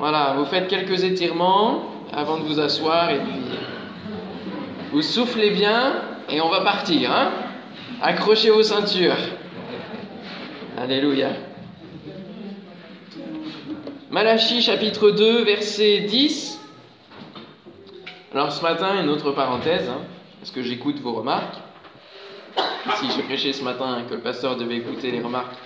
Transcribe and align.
Voilà, 0.00 0.32
vous 0.38 0.46
faites 0.46 0.66
quelques 0.66 1.04
étirements 1.04 1.84
avant 2.10 2.38
de 2.38 2.44
vous 2.44 2.58
asseoir 2.58 3.10
et 3.10 3.18
puis 3.18 3.42
vous 4.92 5.02
soufflez 5.02 5.50
bien 5.50 5.92
et 6.30 6.40
on 6.40 6.48
va 6.48 6.62
partir. 6.62 7.12
Hein 7.12 7.30
Accrochez 8.00 8.48
vos 8.48 8.62
ceintures. 8.62 9.18
Alléluia. 10.78 11.32
Malachie 14.08 14.62
chapitre 14.62 15.10
2, 15.10 15.44
verset 15.44 16.00
10. 16.08 16.58
Alors 18.32 18.52
ce 18.52 18.62
matin, 18.62 19.02
une 19.02 19.10
autre 19.10 19.32
parenthèse, 19.32 19.86
hein, 19.86 20.00
parce 20.38 20.50
que 20.50 20.62
j'écoute 20.62 20.98
vos 21.00 21.12
remarques. 21.12 21.58
Si 22.94 23.10
je 23.10 23.20
prêchais 23.20 23.52
ce 23.52 23.62
matin 23.62 24.02
que 24.08 24.14
le 24.14 24.20
pasteur 24.20 24.56
devait 24.56 24.78
écouter 24.78 25.10
les 25.10 25.20
remarques, 25.20 25.56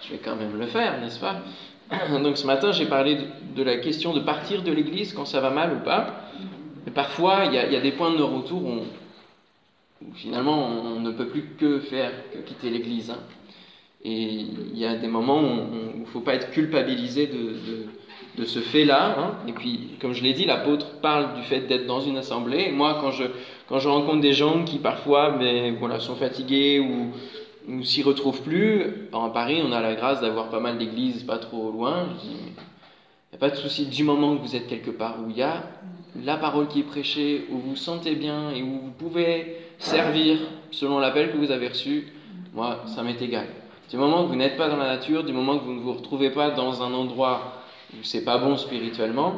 je 0.00 0.12
vais 0.12 0.20
quand 0.24 0.36
même 0.36 0.56
le 0.56 0.66
faire, 0.66 1.00
n'est-ce 1.00 1.18
pas? 1.18 1.42
Donc 2.22 2.36
ce 2.36 2.46
matin, 2.46 2.72
j'ai 2.72 2.86
parlé 2.86 3.18
de, 3.54 3.62
la 3.62 3.76
question 3.76 4.12
de 4.12 4.20
partir 4.20 4.62
de 4.62 4.72
l'église 4.72 5.12
quand 5.12 5.24
ça 5.24 5.40
va 5.40 5.50
mal 5.50 5.74
ou 5.74 5.84
pas. 5.84 6.28
Et 6.86 6.90
parfois, 6.90 7.44
il 7.46 7.52
y, 7.52 7.58
a, 7.58 7.80
des 7.80 7.92
points 7.92 8.14
de 8.14 8.22
retour 8.22 8.64
où, 8.64 8.80
finalement 10.14 10.66
on, 10.66 11.00
ne 11.00 11.10
peut 11.10 11.26
plus 11.26 11.44
que 11.58 11.80
faire 11.80 12.10
quitter 12.46 12.70
l'église. 12.70 13.10
Hein. 13.10 13.18
Et 14.02 14.22
il 14.22 14.78
y 14.78 14.86
a 14.86 14.96
des 14.96 15.08
moments 15.08 15.42
où 15.42 15.58
il 15.94 16.00
ne 16.00 16.06
faut 16.06 16.20
pas 16.20 16.34
être 16.34 16.50
culpabilisé 16.52 17.26
de, 17.26 18.44
ce 18.46 18.60
fait-là. 18.60 19.16
Hein. 19.18 19.34
Et 19.46 19.52
puis, 19.52 19.90
comme 20.00 20.14
je 20.14 20.22
l'ai 20.22 20.32
dit, 20.32 20.46
l'apôtre 20.46 21.00
parle 21.02 21.34
du 21.34 21.42
fait 21.42 21.60
d'être 21.60 21.86
dans 21.86 22.00
une 22.00 22.16
assemblée. 22.16 22.70
moi, 22.70 22.96
quand 23.02 23.10
je, 23.10 23.24
quand 23.68 23.78
je 23.78 23.88
rencontre 23.90 24.20
des 24.20 24.32
gens 24.32 24.64
qui 24.64 24.78
parfois 24.78 25.36
mais, 25.38 25.72
voilà, 25.72 26.00
sont 26.00 26.16
fatigués 26.16 26.80
ou, 26.80 27.12
ou 27.68 27.82
s'y 27.84 28.02
retrouvent 28.02 28.42
plus, 28.42 29.08
en 29.12 29.30
Paris, 29.30 29.62
on 29.64 29.72
a 29.72 29.80
la 29.80 29.94
grâce 29.94 30.20
d'avoir 30.20 30.48
pas 30.48 30.60
mal 30.60 30.78
d'églises 30.78 31.24
pas 31.24 31.38
trop 31.38 31.70
loin. 31.70 32.08
Je 32.22 32.30
il 33.32 33.38
n'y 33.38 33.44
a 33.44 33.48
pas 33.48 33.54
de 33.54 33.60
souci 33.60 33.86
du 33.86 34.02
moment 34.02 34.36
que 34.36 34.42
vous 34.42 34.56
êtes 34.56 34.66
quelque 34.66 34.90
part 34.90 35.18
où 35.24 35.30
il 35.30 35.36
y 35.36 35.42
a 35.42 35.62
la 36.24 36.36
parole 36.36 36.66
qui 36.66 36.80
est 36.80 36.84
prêchée, 36.84 37.46
où 37.50 37.58
vous 37.58 37.70
vous 37.70 37.76
sentez 37.76 38.16
bien 38.16 38.50
et 38.50 38.60
où 38.60 38.80
vous 38.80 38.90
pouvez 38.90 39.56
servir 39.78 40.38
selon 40.72 40.98
l'appel 40.98 41.30
que 41.30 41.36
vous 41.36 41.52
avez 41.52 41.68
reçu. 41.68 42.08
Moi, 42.54 42.82
ça 42.86 43.04
m'est 43.04 43.22
égal. 43.22 43.46
Du 43.88 43.96
moment 43.96 44.24
que 44.24 44.28
vous 44.28 44.36
n'êtes 44.36 44.56
pas 44.56 44.68
dans 44.68 44.76
la 44.76 44.86
nature, 44.86 45.22
du 45.22 45.32
moment 45.32 45.58
que 45.58 45.64
vous 45.64 45.74
ne 45.74 45.80
vous 45.80 45.92
retrouvez 45.92 46.30
pas 46.30 46.50
dans 46.50 46.82
un 46.82 46.92
endroit 46.92 47.62
où 47.94 48.02
c'est 48.02 48.24
pas 48.24 48.38
bon 48.38 48.56
spirituellement, 48.56 49.34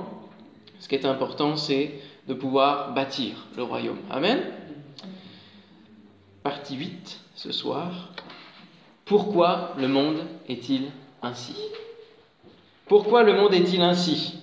ce 0.78 0.88
qui 0.88 0.94
est 0.94 1.04
important, 1.04 1.56
c'est 1.56 1.92
de 2.28 2.34
pouvoir 2.34 2.94
bâtir 2.94 3.46
le 3.56 3.62
royaume. 3.62 3.98
Amen. 4.10 4.40
Partie 6.42 6.76
8 6.76 7.20
ce 7.34 7.52
soir. 7.52 8.10
Pourquoi 9.12 9.74
le 9.76 9.88
monde 9.88 10.20
est-il 10.48 10.84
ainsi? 11.20 11.54
Pourquoi 12.86 13.22
le 13.22 13.34
monde 13.34 13.52
est-il 13.52 13.82
ainsi? 13.82 14.38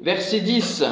Verset 0.00 0.42
10. 0.42 0.84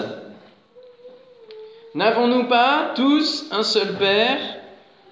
N'avons-nous 1.95 2.49
pas 2.49 2.91
tous 2.97 3.47
un 3.53 3.63
seul 3.63 3.97
Père? 3.99 4.41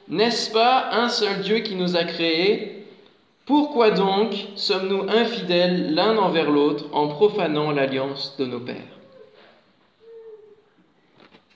N'est-ce 0.09 0.51
pas 0.51 0.89
un 0.95 1.09
seul 1.09 1.43
Dieu 1.43 1.61
qui 1.61 1.77
nous 1.77 1.97
a 1.97 2.03
créés? 2.03 2.89
Pourquoi 3.47 3.93
donc 3.93 4.35
sommes-nous 4.57 5.09
infidèles 5.09 5.95
l'un 5.95 6.19
envers 6.19 6.51
l'autre 6.51 6.87
en 6.93 7.07
profanant 7.07 7.71
l'alliance 7.71 8.35
de 8.37 8.47
nos 8.47 8.59
pères? 8.59 9.00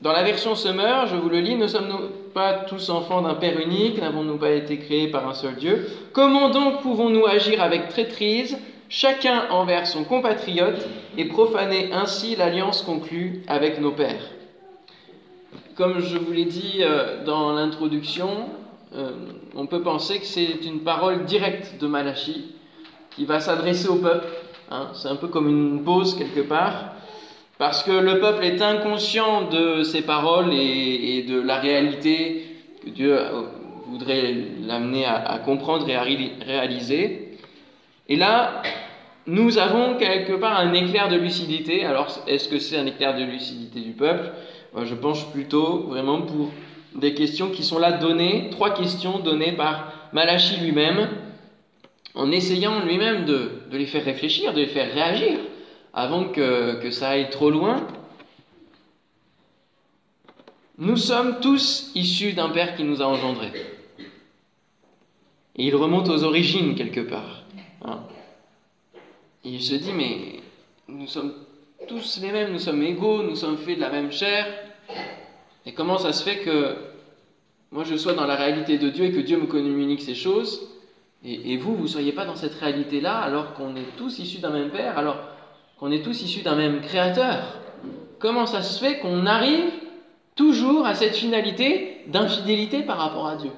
Dans 0.05 0.13
la 0.13 0.23
version 0.23 0.55
Summer, 0.55 1.07
je 1.07 1.17
vous 1.17 1.31
le 1.31 1.41
lis, 1.41 1.57
ne 1.57 1.67
sommes-nous 1.67 2.11
pas 2.35 2.53
tous 2.69 2.91
enfants 2.91 3.23
d'un 3.23 3.33
Père 3.33 3.59
unique 3.59 3.99
N'avons-nous 3.99 4.37
pas 4.37 4.51
été 4.51 4.77
créés 4.77 5.09
par 5.09 5.27
un 5.27 5.33
seul 5.33 5.55
Dieu? 5.55 5.87
Comment 6.13 6.51
donc 6.51 6.83
pouvons-nous 6.83 7.25
agir 7.25 7.63
avec 7.63 7.89
traîtrise, 7.89 8.59
chacun 8.91 9.45
envers 9.49 9.87
son 9.87 10.05
compatriote, 10.05 10.87
et 11.17 11.25
profaner 11.25 11.91
ainsi 11.95 12.37
l'alliance 12.37 12.83
conclue 12.83 13.45
avec 13.49 13.81
nos 13.81 13.93
pères? 13.93 14.29
Comme 15.75 16.01
je 16.01 16.19
vous 16.19 16.33
l'ai 16.33 16.45
dit 16.45 16.81
euh, 16.81 17.25
dans 17.25 17.55
l'introduction, 17.55 18.51
euh, 18.95 19.13
on 19.57 19.65
peut 19.65 19.81
penser 19.81 20.19
que 20.19 20.27
c'est 20.27 20.67
une 20.67 20.81
parole 20.81 21.25
directe 21.25 21.81
de 21.81 21.87
Malachi 21.87 22.53
qui 23.11 23.25
va 23.25 23.41
s'adresser 23.41 23.89
au 23.89 23.97
peuple. 23.97 24.29
Hein. 24.71 24.89
c'est 24.93 25.09
un 25.09 25.17
peu 25.17 25.29
comme 25.29 25.49
une 25.49 25.83
pause 25.83 26.15
quelque 26.15 26.41
part, 26.41 26.94
parce 27.59 27.83
que 27.83 27.93
le 27.93 28.19
peuple 28.19 28.45
est 28.45 28.61
inconscient 28.61 29.49
de 29.49 29.83
ses 29.83 30.03
paroles 30.03 30.53
et, 30.53 31.25
de 31.29 31.41
la 31.41 31.59
réalité 31.59 32.45
que 32.85 32.91
Dieu 32.91 33.17
euh, 33.17 33.43
voudrait 33.87 34.35
l'amener 34.67 35.05
à, 35.07 35.41
comprendre 35.45 35.89
et 35.89 35.95
à 35.95 36.03
réaliser. 36.03 37.39
Et 38.09 38.17
là, 38.17 38.63
nous 39.27 39.59
avons 39.59 39.97
quelque 39.97 40.33
part 40.33 40.59
un 40.59 40.73
éclair 40.75 41.09
de 41.09 41.17
lucidité. 41.17 41.85
Alors, 41.85 42.09
est-ce 42.27 42.49
que 42.49 42.59
c'est 42.59 42.77
un 42.77 42.87
éclair 42.87 43.17
de 43.17 43.23
lucidité 43.25 43.81
du 43.81 43.93
peuple? 43.93 44.33
Moi, 44.75 44.85
Je 44.85 44.95
penche 44.95 45.27
plutôt 45.31 45.85
vraiment 45.89 46.23
pour 46.23 46.51
des 46.95 47.15
questions 47.15 47.51
qui 47.51 47.63
sont 47.63 47.79
là 47.79 47.93
données, 47.93 48.49
trois 48.51 48.75
questions 48.75 49.19
données 49.19 49.53
par 49.53 49.93
Malachi 50.13 50.61
lui-même, 50.61 51.09
en 52.15 52.31
essayant 52.31 52.85
lui-même 52.85 53.25
de, 53.25 53.51
les 53.73 53.87
faire 53.87 54.05
réfléchir, 54.05 54.53
de 54.53 54.61
les 54.61 54.67
faire 54.67 54.93
réagir, 54.93 55.39
avant 55.95 56.25
que, 56.25 56.81
que 56.83 56.91
ça 56.91 57.11
aille 57.11 57.31
trop 57.31 57.51
loin. 57.51 57.87
Nous 60.77 60.97
sommes 60.97 61.39
tous 61.41 61.93
issus 61.95 62.33
d'un 62.33 62.51
Père 62.51 62.77
qui 62.77 62.83
nous 62.83 63.01
a 63.01 63.07
engendrés. 63.07 63.53
Et 65.57 65.67
il 65.67 65.77
remonte 65.77 66.09
aux 66.09 66.25
origines 66.25 66.75
quelque 66.75 67.01
part. 67.01 67.45
Hein. 67.85 68.01
Il 69.45 69.63
se 69.63 69.77
dit, 69.77 69.93
mais 69.93 70.41
nous 70.89 71.07
sommes 71.07 71.33
tous 71.87 72.19
les 72.21 72.33
mêmes, 72.33 72.53
nous 72.53 72.59
sommes 72.59 72.83
égaux, 72.83 73.23
nous 73.23 73.37
sommes 73.37 73.59
faits 73.59 73.77
de 73.77 73.81
la 73.81 73.91
même 73.91 74.11
chair. 74.11 74.47
Et 75.65 75.73
comment 75.73 75.99
ça 75.99 76.13
se 76.13 76.25
fait 76.25 76.39
que 76.39 76.77
moi 77.71 77.85
je 77.85 77.97
sois 77.97 78.15
dans 78.15 78.27
la 78.27 78.37
réalité 78.37 78.79
de 78.79 78.89
Dieu 78.89 79.07
et 79.07 79.13
que 79.13 79.21
Dieu 79.21 79.39
me 79.39 79.47
communique 79.47 80.03
ces 80.03 80.15
choses, 80.15 80.69
et, 81.27 81.57
vous, 81.57 81.75
vous 81.75 81.85
ne 81.85 81.89
soyez 81.89 82.13
pas 82.13 82.27
dans 82.27 82.37
cette 82.37 82.53
réalité-là 82.55 83.17
alors 83.17 83.55
qu'on 83.55 83.77
est 83.77 83.97
tous 83.97 84.19
issus 84.19 84.41
d'un 84.41 84.51
même 84.51 84.71
Père, 84.71 84.99
alors 84.99 85.17
qu'on 85.85 85.91
est 85.91 86.03
tous 86.03 86.23
issus 86.23 86.41
d'un 86.41 86.55
même 86.55 86.81
Créateur. 86.81 87.61
Comment 88.19 88.47
ça 88.47 88.63
se 88.63 88.83
fait 88.83 89.01
qu'on 89.01 89.27
arrive 89.27 89.71
toujours 90.35 90.87
à 90.87 90.95
cette 90.95 91.15
finalité 91.15 92.01
d'infidélité 92.07 92.83
par 92.83 92.97
rapport 92.97 93.27
à 93.27 93.37
Dieu? 93.37 93.51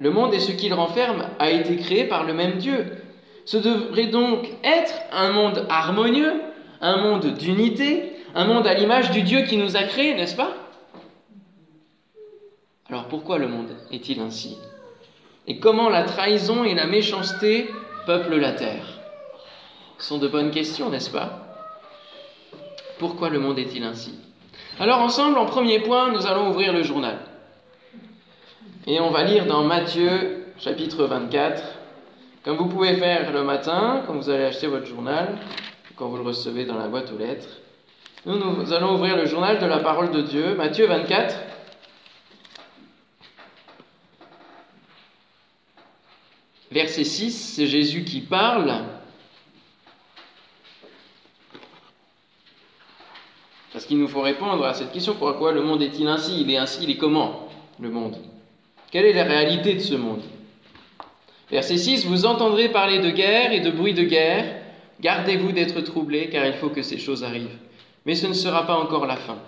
Le 0.00 0.10
monde 0.10 0.34
et 0.34 0.38
ce 0.38 0.52
qu'il 0.52 0.74
renferme 0.74 1.24
a 1.38 1.50
été 1.50 1.76
créé 1.76 2.04
par 2.04 2.24
le 2.24 2.34
même 2.34 2.58
Dieu. 2.58 2.84
Ce 3.46 3.56
devrait 3.56 4.08
donc 4.08 4.46
être 4.62 4.92
un 5.12 5.32
monde 5.32 5.64
harmonieux, 5.70 6.34
un 6.82 6.98
monde 6.98 7.38
d'unité, 7.38 8.12
un 8.34 8.44
monde 8.44 8.66
à 8.66 8.74
l'image 8.74 9.12
du 9.12 9.22
Dieu 9.22 9.44
qui 9.44 9.56
nous 9.56 9.78
a 9.78 9.84
créés, 9.84 10.14
n'est-ce 10.14 10.36
pas? 10.36 10.52
Alors 12.90 13.08
pourquoi 13.08 13.38
le 13.38 13.48
monde 13.48 13.74
est-il 13.90 14.20
ainsi? 14.20 14.58
Et 15.46 15.58
comment 15.58 15.88
la 15.88 16.02
trahison 16.02 16.64
et 16.64 16.74
la 16.74 16.86
méchanceté 16.86 17.70
peuplent 18.06 18.38
la 18.38 18.52
terre 18.52 18.86
Ce 19.98 20.06
sont 20.06 20.18
de 20.18 20.28
bonnes 20.28 20.50
questions, 20.50 20.88
n'est-ce 20.88 21.10
pas? 21.10 21.42
Pourquoi 22.98 23.28
le 23.28 23.38
monde 23.38 23.58
est-il 23.58 23.82
ainsi? 23.84 24.14
Alors 24.78 25.00
ensemble, 25.00 25.38
en 25.38 25.46
premier 25.46 25.80
point, 25.80 26.12
nous 26.12 26.26
allons 26.26 26.50
ouvrir 26.50 26.72
le 26.72 26.82
journal. 26.82 27.18
Et 28.86 29.00
on 29.00 29.10
va 29.10 29.24
lire 29.24 29.46
dans 29.46 29.64
Matthieu 29.64 30.44
chapitre 30.58 31.04
24, 31.04 31.62
comme 32.44 32.56
vous 32.56 32.68
pouvez 32.68 32.94
faire 32.94 33.32
le 33.32 33.42
matin, 33.42 34.02
quand 34.06 34.14
vous 34.14 34.30
allez 34.30 34.44
acheter 34.44 34.68
votre 34.68 34.86
journal, 34.86 35.38
quand 35.96 36.08
vous 36.08 36.16
le 36.16 36.22
recevez 36.22 36.64
dans 36.64 36.78
la 36.78 36.88
boîte 36.88 37.12
aux 37.12 37.18
lettres. 37.18 37.48
Nous, 38.24 38.38
nous 38.38 38.72
allons 38.72 38.94
ouvrir 38.94 39.16
le 39.16 39.26
journal 39.26 39.58
de 39.58 39.66
la 39.66 39.78
parole 39.78 40.10
de 40.10 40.20
Dieu, 40.20 40.54
Matthieu 40.54 40.86
24. 40.86 41.36
Verset 46.76 47.04
6, 47.04 47.54
c'est 47.56 47.66
Jésus 47.66 48.04
qui 48.04 48.20
parle. 48.20 48.70
Parce 53.72 53.86
qu'il 53.86 53.96
nous 53.96 54.08
faut 54.08 54.20
répondre 54.20 54.62
à 54.62 54.74
cette 54.74 54.92
question, 54.92 55.14
pourquoi 55.18 55.52
le 55.52 55.62
monde 55.62 55.80
est-il 55.80 56.06
ainsi? 56.06 56.38
Il 56.38 56.50
est 56.50 56.58
ainsi, 56.58 56.80
il 56.82 56.90
est 56.90 56.98
comment 56.98 57.48
le 57.80 57.88
monde? 57.88 58.18
Quelle 58.90 59.06
est 59.06 59.14
la 59.14 59.24
réalité 59.24 59.72
de 59.72 59.80
ce 59.80 59.94
monde? 59.94 60.20
Verset 61.50 61.78
6, 61.78 62.04
vous 62.04 62.26
entendrez 62.26 62.68
parler 62.68 62.98
de 62.98 63.08
guerre 63.08 63.52
et 63.52 63.60
de 63.60 63.70
bruit 63.70 63.94
de 63.94 64.02
guerre. 64.02 64.60
Gardez-vous 65.00 65.52
d'être 65.52 65.80
troublés, 65.80 66.28
car 66.28 66.44
il 66.44 66.52
faut 66.52 66.68
que 66.68 66.82
ces 66.82 66.98
choses 66.98 67.24
arrivent. 67.24 67.56
Mais 68.04 68.14
ce 68.14 68.26
ne 68.26 68.34
sera 68.34 68.66
pas 68.66 68.76
encore 68.76 69.06
la 69.06 69.16
fin. 69.16 69.38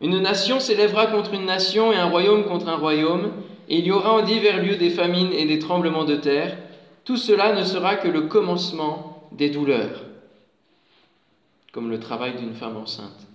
Une 0.00 0.18
nation 0.18 0.58
s'élèvera 0.58 1.06
contre 1.06 1.34
une 1.34 1.46
nation 1.46 1.92
et 1.92 1.96
un 1.96 2.08
royaume 2.08 2.42
contre 2.42 2.66
un 2.66 2.76
royaume, 2.76 3.30
et 3.68 3.78
il 3.78 3.86
y 3.86 3.92
aura 3.92 4.14
en 4.14 4.22
divers 4.22 4.62
lieux 4.62 4.76
des 4.76 4.90
famines 4.90 5.32
et 5.32 5.44
des 5.44 5.58
tremblements 5.58 6.04
de 6.04 6.16
terre. 6.16 6.56
Tout 7.04 7.16
cela 7.16 7.52
ne 7.52 7.64
sera 7.64 7.96
que 7.96 8.08
le 8.08 8.22
commencement 8.22 9.28
des 9.32 9.50
douleurs, 9.50 10.04
comme 11.72 11.90
le 11.90 12.00
travail 12.00 12.34
d'une 12.36 12.54
femme 12.54 12.76
enceinte. 12.76 13.26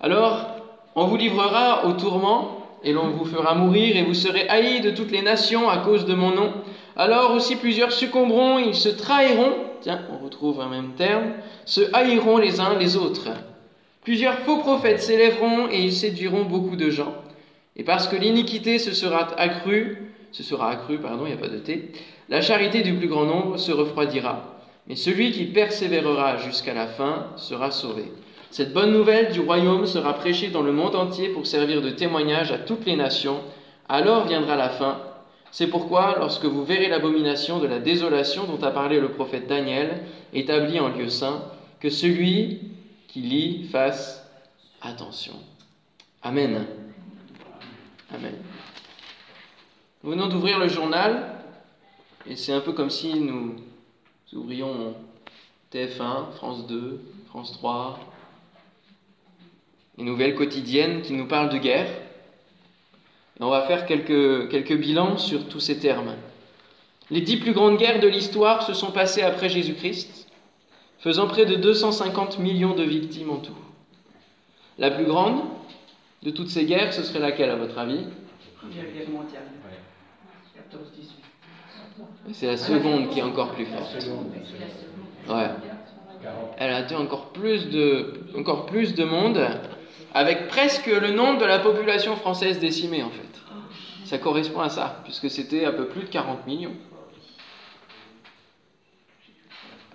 Alors, 0.00 0.46
on 0.94 1.06
vous 1.06 1.16
livrera 1.16 1.86
au 1.86 1.92
tourment, 1.92 2.62
et 2.84 2.92
l'on 2.92 3.08
vous 3.08 3.24
fera 3.24 3.54
mourir, 3.54 3.96
et 3.96 4.02
vous 4.02 4.14
serez 4.14 4.48
haïs 4.48 4.80
de 4.80 4.90
toutes 4.90 5.10
les 5.10 5.22
nations 5.22 5.68
à 5.68 5.78
cause 5.78 6.04
de 6.04 6.14
mon 6.14 6.30
nom. 6.30 6.52
Alors 6.96 7.32
aussi 7.32 7.56
plusieurs 7.56 7.92
succomberont, 7.92 8.58
ils 8.58 8.74
se 8.74 8.88
trahiront, 8.88 9.52
tiens, 9.80 10.00
on 10.10 10.24
retrouve 10.24 10.60
un 10.60 10.68
même 10.68 10.92
terme, 10.96 11.32
se 11.64 11.82
haïront 11.94 12.38
les 12.38 12.60
uns 12.60 12.78
les 12.78 12.96
autres. 12.96 13.28
Plusieurs 14.02 14.38
faux 14.40 14.58
prophètes 14.58 15.02
s'élèveront 15.02 15.68
et 15.70 15.82
ils 15.82 15.92
séduiront 15.92 16.44
beaucoup 16.44 16.76
de 16.76 16.90
gens. 16.90 17.12
Et 17.76 17.84
parce 17.84 18.08
que 18.08 18.16
l'iniquité 18.16 18.78
se 18.78 18.92
sera 18.92 19.28
accrue, 19.38 19.98
se 20.32 20.42
sera 20.42 20.70
accrue, 20.70 20.98
pardon, 20.98 21.24
il 21.26 21.32
n'y 21.32 21.38
a 21.38 21.40
pas 21.40 21.48
de 21.48 21.58
T, 21.58 21.92
la 22.28 22.40
charité 22.40 22.82
du 22.82 22.94
plus 22.94 23.08
grand 23.08 23.24
nombre 23.24 23.58
se 23.58 23.72
refroidira. 23.72 24.56
Mais 24.86 24.96
celui 24.96 25.32
qui 25.32 25.44
persévérera 25.44 26.38
jusqu'à 26.38 26.74
la 26.74 26.86
fin 26.86 27.28
sera 27.36 27.70
sauvé. 27.70 28.04
Cette 28.50 28.72
bonne 28.72 28.92
nouvelle 28.92 29.32
du 29.32 29.40
royaume 29.40 29.86
sera 29.86 30.14
prêchée 30.14 30.48
dans 30.48 30.62
le 30.62 30.72
monde 30.72 30.96
entier 30.96 31.28
pour 31.28 31.46
servir 31.46 31.82
de 31.82 31.90
témoignage 31.90 32.52
à 32.52 32.58
toutes 32.58 32.86
les 32.86 32.96
nations. 32.96 33.40
Alors 33.88 34.26
viendra 34.26 34.56
la 34.56 34.70
fin. 34.70 34.98
C'est 35.50 35.66
pourquoi, 35.66 36.16
lorsque 36.18 36.44
vous 36.44 36.64
verrez 36.64 36.88
l'abomination 36.88 37.58
de 37.58 37.66
la 37.66 37.78
désolation 37.78 38.44
dont 38.44 38.64
a 38.64 38.70
parlé 38.70 39.00
le 39.00 39.10
prophète 39.10 39.46
Daniel, 39.46 40.02
établie 40.32 40.80
en 40.80 40.88
lieu 40.88 41.08
saint, 41.08 41.42
que 41.80 41.90
celui 41.90 42.60
qui 43.08 43.20
lit 43.20 43.64
fasse 43.70 44.26
attention. 44.82 45.34
Amen. 46.22 46.66
Amen. 48.14 48.34
Nous 50.04 50.10
venons 50.10 50.28
d'ouvrir 50.28 50.60
le 50.60 50.68
journal, 50.68 51.40
et 52.24 52.36
c'est 52.36 52.52
un 52.52 52.60
peu 52.60 52.72
comme 52.72 52.90
si 52.90 53.14
nous 53.14 53.56
ouvrions 54.32 54.94
TF1, 55.72 56.30
France 56.36 56.68
2, 56.68 57.00
France 57.30 57.50
3, 57.52 57.98
les 59.98 60.04
nouvelles 60.04 60.36
quotidiennes 60.36 61.02
qui 61.02 61.14
nous 61.14 61.26
parlent 61.26 61.48
de 61.48 61.58
guerre. 61.58 61.88
On 63.40 63.50
va 63.50 63.62
faire 63.62 63.86
quelques, 63.86 64.50
quelques 64.50 64.76
bilans 64.76 65.18
sur 65.18 65.48
tous 65.48 65.60
ces 65.60 65.80
termes. 65.80 66.14
Les 67.10 67.22
dix 67.22 67.38
plus 67.38 67.52
grandes 67.52 67.76
guerres 67.76 68.00
de 68.00 68.08
l'histoire 68.08 68.62
se 68.62 68.72
sont 68.72 68.92
passées 68.92 69.22
après 69.22 69.48
Jésus-Christ, 69.48 70.28
faisant 71.00 71.26
près 71.26 71.44
de 71.44 71.56
250 71.56 72.38
millions 72.38 72.76
de 72.76 72.84
victimes 72.84 73.30
en 73.30 73.38
tout. 73.38 73.58
La 74.78 74.92
plus 74.92 75.06
grande 75.06 75.42
de 76.26 76.32
toutes 76.32 76.48
ces 76.48 76.64
guerres, 76.64 76.92
ce 76.92 77.04
serait 77.04 77.20
laquelle 77.20 77.50
à 77.50 77.54
votre 77.54 77.78
avis? 77.78 78.04
Première 78.58 78.84
guerre 78.92 79.08
mondiale. 79.08 79.42
14-18. 80.72 82.32
C'est 82.32 82.48
la 82.48 82.56
seconde 82.56 83.10
qui 83.10 83.20
est 83.20 83.22
encore 83.22 83.52
plus 83.52 83.66
forte. 83.66 83.96
Ouais. 85.28 85.50
Elle 86.58 86.72
a 86.72 86.82
tué 86.82 86.96
encore 86.96 87.30
plus 87.30 87.70
de, 87.70 88.24
encore 88.36 88.66
plus 88.66 88.96
de 88.96 89.04
monde 89.04 89.40
avec 90.14 90.48
presque 90.48 90.86
le 90.86 91.12
nombre 91.12 91.38
de 91.38 91.44
la 91.44 91.60
population 91.60 92.16
française 92.16 92.58
décimée 92.58 93.04
en 93.04 93.10
fait. 93.10 93.22
Ça 94.04 94.18
correspond 94.18 94.62
à 94.62 94.68
ça, 94.68 95.02
puisque 95.04 95.30
c'était 95.30 95.64
un 95.64 95.72
peu 95.72 95.86
plus 95.86 96.02
de 96.02 96.08
40 96.08 96.44
millions. 96.46 96.74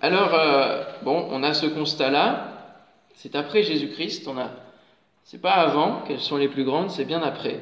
Alors, 0.00 0.34
euh, 0.34 0.82
bon, 1.02 1.28
on 1.30 1.42
a 1.42 1.52
ce 1.52 1.66
constat-là, 1.66 2.78
c'est 3.14 3.36
après 3.36 3.62
Jésus-Christ, 3.62 4.26
on 4.28 4.38
a, 4.38 4.50
c'est 5.24 5.40
pas 5.40 5.52
avant 5.52 6.00
qu'elles 6.02 6.20
sont 6.20 6.36
les 6.36 6.48
plus 6.48 6.64
grandes, 6.64 6.90
c'est 6.90 7.04
bien 7.04 7.22
après. 7.22 7.60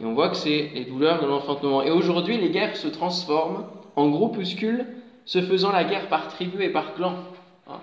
Et 0.00 0.04
on 0.04 0.14
voit 0.14 0.30
que 0.30 0.36
c'est 0.36 0.70
les 0.74 0.84
douleurs 0.84 1.20
de 1.20 1.26
l'enfantement. 1.26 1.82
Et 1.82 1.90
aujourd'hui, 1.90 2.38
les 2.38 2.50
guerres 2.50 2.76
se 2.76 2.88
transforment 2.88 3.66
en 3.96 4.08
groupuscules, 4.08 4.86
se 5.24 5.42
faisant 5.42 5.72
la 5.72 5.84
guerre 5.84 6.08
par 6.08 6.28
tribu 6.28 6.62
et 6.62 6.70
par 6.70 6.94
clan. 6.94 7.16
Hein. 7.68 7.80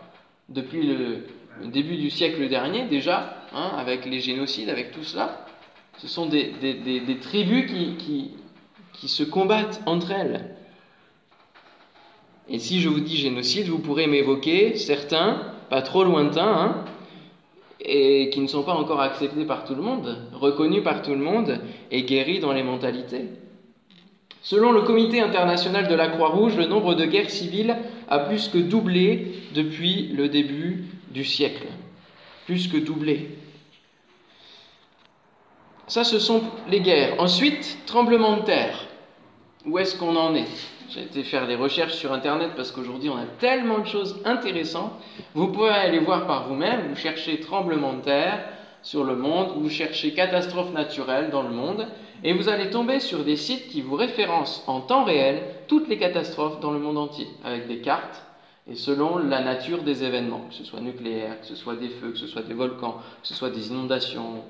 Depuis 0.49 0.85
le, 0.87 1.25
début 1.65 1.95
du 1.95 2.09
siècle 2.09 2.47
dernier 2.49 2.85
déjà, 2.85 3.43
hein, 3.53 3.71
avec 3.77 4.05
les 4.05 4.19
génocides, 4.19 4.69
avec 4.69 4.91
tout 4.91 5.03
cela. 5.03 5.45
Ce 5.97 6.07
sont 6.07 6.27
des, 6.27 6.53
tribus 7.21 7.71
qui, 7.71 8.31
qui, 8.93 9.07
se 9.07 9.23
combattent 9.23 9.81
entre 9.85 10.11
elles. 10.11 10.55
Et 12.49 12.59
si 12.59 12.81
je 12.81 12.89
vous 12.89 12.99
dis 12.99 13.17
génocide, 13.17 13.67
vous 13.67 13.79
pourrez 13.79 14.07
m'évoquer 14.07 14.75
certains, 14.75 15.53
pas 15.69 15.81
trop 15.81 16.03
lointains, 16.03 16.45
hein, 16.45 16.85
et 17.87 18.29
qui 18.29 18.41
ne 18.41 18.47
sont 18.47 18.63
pas 18.63 18.73
encore 18.73 18.99
acceptés 18.99 19.45
par 19.45 19.63
tout 19.63 19.73
le 19.73 19.81
monde, 19.81 20.17
reconnus 20.33 20.83
par 20.83 21.01
tout 21.01 21.11
le 21.11 21.23
monde 21.23 21.59
et 21.89 22.03
guéris 22.03 22.39
dans 22.39 22.51
les 22.51 22.63
mentalités. 22.63 23.25
Selon 24.41 24.71
le 24.71 24.81
Comité 24.81 25.21
international 25.21 25.87
de 25.87 25.95
la 25.95 26.09
Croix-Rouge, 26.09 26.57
le 26.57 26.67
nombre 26.67 26.93
de 26.93 27.05
guerres 27.05 27.29
civiles 27.29 27.75
a 28.09 28.19
plus 28.19 28.49
que 28.49 28.57
doublé 28.57 29.33
depuis 29.55 30.09
le 30.09 30.29
début 30.29 30.85
du 31.11 31.23
siècle, 31.23 31.67
plus 32.45 32.67
que 32.67 32.77
doublé. 32.77 33.29
Ça, 35.87 36.03
ce 36.03 36.19
sont 36.19 36.43
les 36.69 36.81
guerres. 36.81 37.15
Ensuite, 37.19 37.79
tremblement 37.85 38.37
de 38.37 38.43
terre. 38.43 38.86
Où 39.67 39.79
est-ce 39.79 39.97
qu'on 39.97 40.15
en 40.15 40.33
est? 40.33 40.47
J'ai 40.89 41.01
été 41.01 41.25
faire 41.25 41.45
des 41.45 41.55
recherches 41.55 41.95
sur 41.95 42.13
Internet 42.13 42.51
parce 42.55 42.71
qu'aujourd'hui, 42.71 43.09
on 43.09 43.17
a 43.17 43.25
tellement 43.37 43.79
de 43.79 43.85
choses 43.85 44.21
intéressantes. 44.23 44.93
Vous 45.33 45.49
pouvez 45.49 45.71
aller 45.71 45.99
voir 45.99 46.25
par 46.25 46.47
vous-même, 46.47 46.87
vous 46.87 46.95
cherchez 46.95 47.41
tremblement 47.41 47.93
de 47.95 48.01
terre 48.01 48.39
sur 48.81 49.03
le 49.03 49.17
monde, 49.17 49.51
vous 49.57 49.69
cherchez 49.69 50.13
catastrophe 50.13 50.71
naturelle 50.71 51.29
dans 51.31 51.43
le 51.43 51.49
monde, 51.49 51.85
et 52.23 52.31
vous 52.31 52.47
allez 52.47 52.69
tomber 52.69 53.01
sur 53.01 53.25
des 53.25 53.35
sites 53.35 53.67
qui 53.67 53.81
vous 53.81 53.95
référencent 53.95 54.63
en 54.67 54.79
temps 54.79 55.03
réel 55.03 55.43
toutes 55.67 55.89
les 55.89 55.97
catastrophes 55.97 56.61
dans 56.61 56.71
le 56.71 56.79
monde 56.79 56.97
entier, 56.97 57.27
avec 57.43 57.67
des 57.67 57.79
cartes 57.79 58.23
et 58.69 58.75
selon 58.75 59.17
la 59.17 59.41
nature 59.41 59.83
des 59.83 60.05
événements, 60.05 60.43
que 60.49 60.55
ce 60.55 60.63
soit 60.63 60.79
nucléaire, 60.79 61.39
que 61.41 61.47
ce 61.47 61.55
soit 61.55 61.75
des 61.75 61.89
feux, 61.89 62.11
que 62.11 62.17
ce 62.17 62.27
soit 62.27 62.41
des 62.41 62.53
volcans, 62.53 62.97
que 63.21 63.27
ce 63.27 63.33
soit 63.33 63.49
des 63.49 63.67
inondations, 63.69 64.43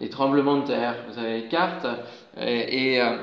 des 0.00 0.08
tremblements 0.08 0.58
de 0.58 0.66
terre, 0.66 0.96
vous 1.08 1.18
avez 1.18 1.42
les 1.42 1.48
cartes, 1.48 1.86
et, 2.36 3.00
euh, 3.00 3.16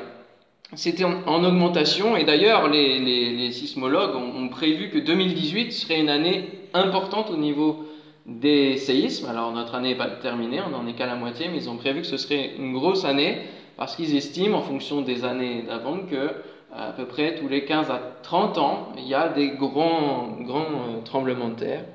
c'était 0.76 1.04
en, 1.04 1.44
augmentation, 1.44 2.16
et 2.18 2.24
d'ailleurs 2.24 2.68
les, 2.68 3.52
sismologues 3.52 4.16
ont, 4.16 4.50
prévu 4.50 4.90
que 4.90 4.98
2018 4.98 5.72
serait 5.72 6.00
une 6.00 6.10
année 6.10 6.50
importante 6.74 7.30
au 7.30 7.38
niveau 7.38 7.86
des 8.26 8.78
séismes. 8.78 9.28
Alors 9.28 9.52
notre 9.52 9.76
année 9.76 9.90
n'est 9.90 9.98
pas 9.98 10.08
terminée, 10.10 10.60
on 10.66 10.70
n'en 10.70 10.88
est 10.88 10.94
qu'à 10.94 11.06
la 11.06 11.16
moitié, 11.16 11.48
mais 11.50 11.58
ils 11.58 11.70
ont 11.70 11.78
prévu 11.78 12.02
que 12.02 12.08
ce 12.08 12.18
serait 12.18 12.52
une 12.58 12.74
grosse 12.74 13.06
année, 13.06 13.42
parce 13.78 13.96
qu'ils 13.96 14.16
estiment, 14.16 14.60
en 14.60 14.62
fonction 14.62 15.02
des 15.02 15.26
années 15.26 15.64
d'avant, 15.64 16.00
que 16.10 16.32
à 16.76 16.92
peu 16.92 17.06
près 17.06 17.36
tous 17.36 17.48
les 17.48 17.66
15 17.66 17.92
à 17.92 18.02
30 18.24 18.58
ans, 18.58 18.94
il 18.98 19.08
y 19.08 19.14
a 19.14 19.30
des 19.30 19.50
grands, 19.50 20.38
grands 20.40 20.62
euh, 20.62 21.02
tremblements 21.06 21.50
de 21.50 21.56
terre. 21.56 21.86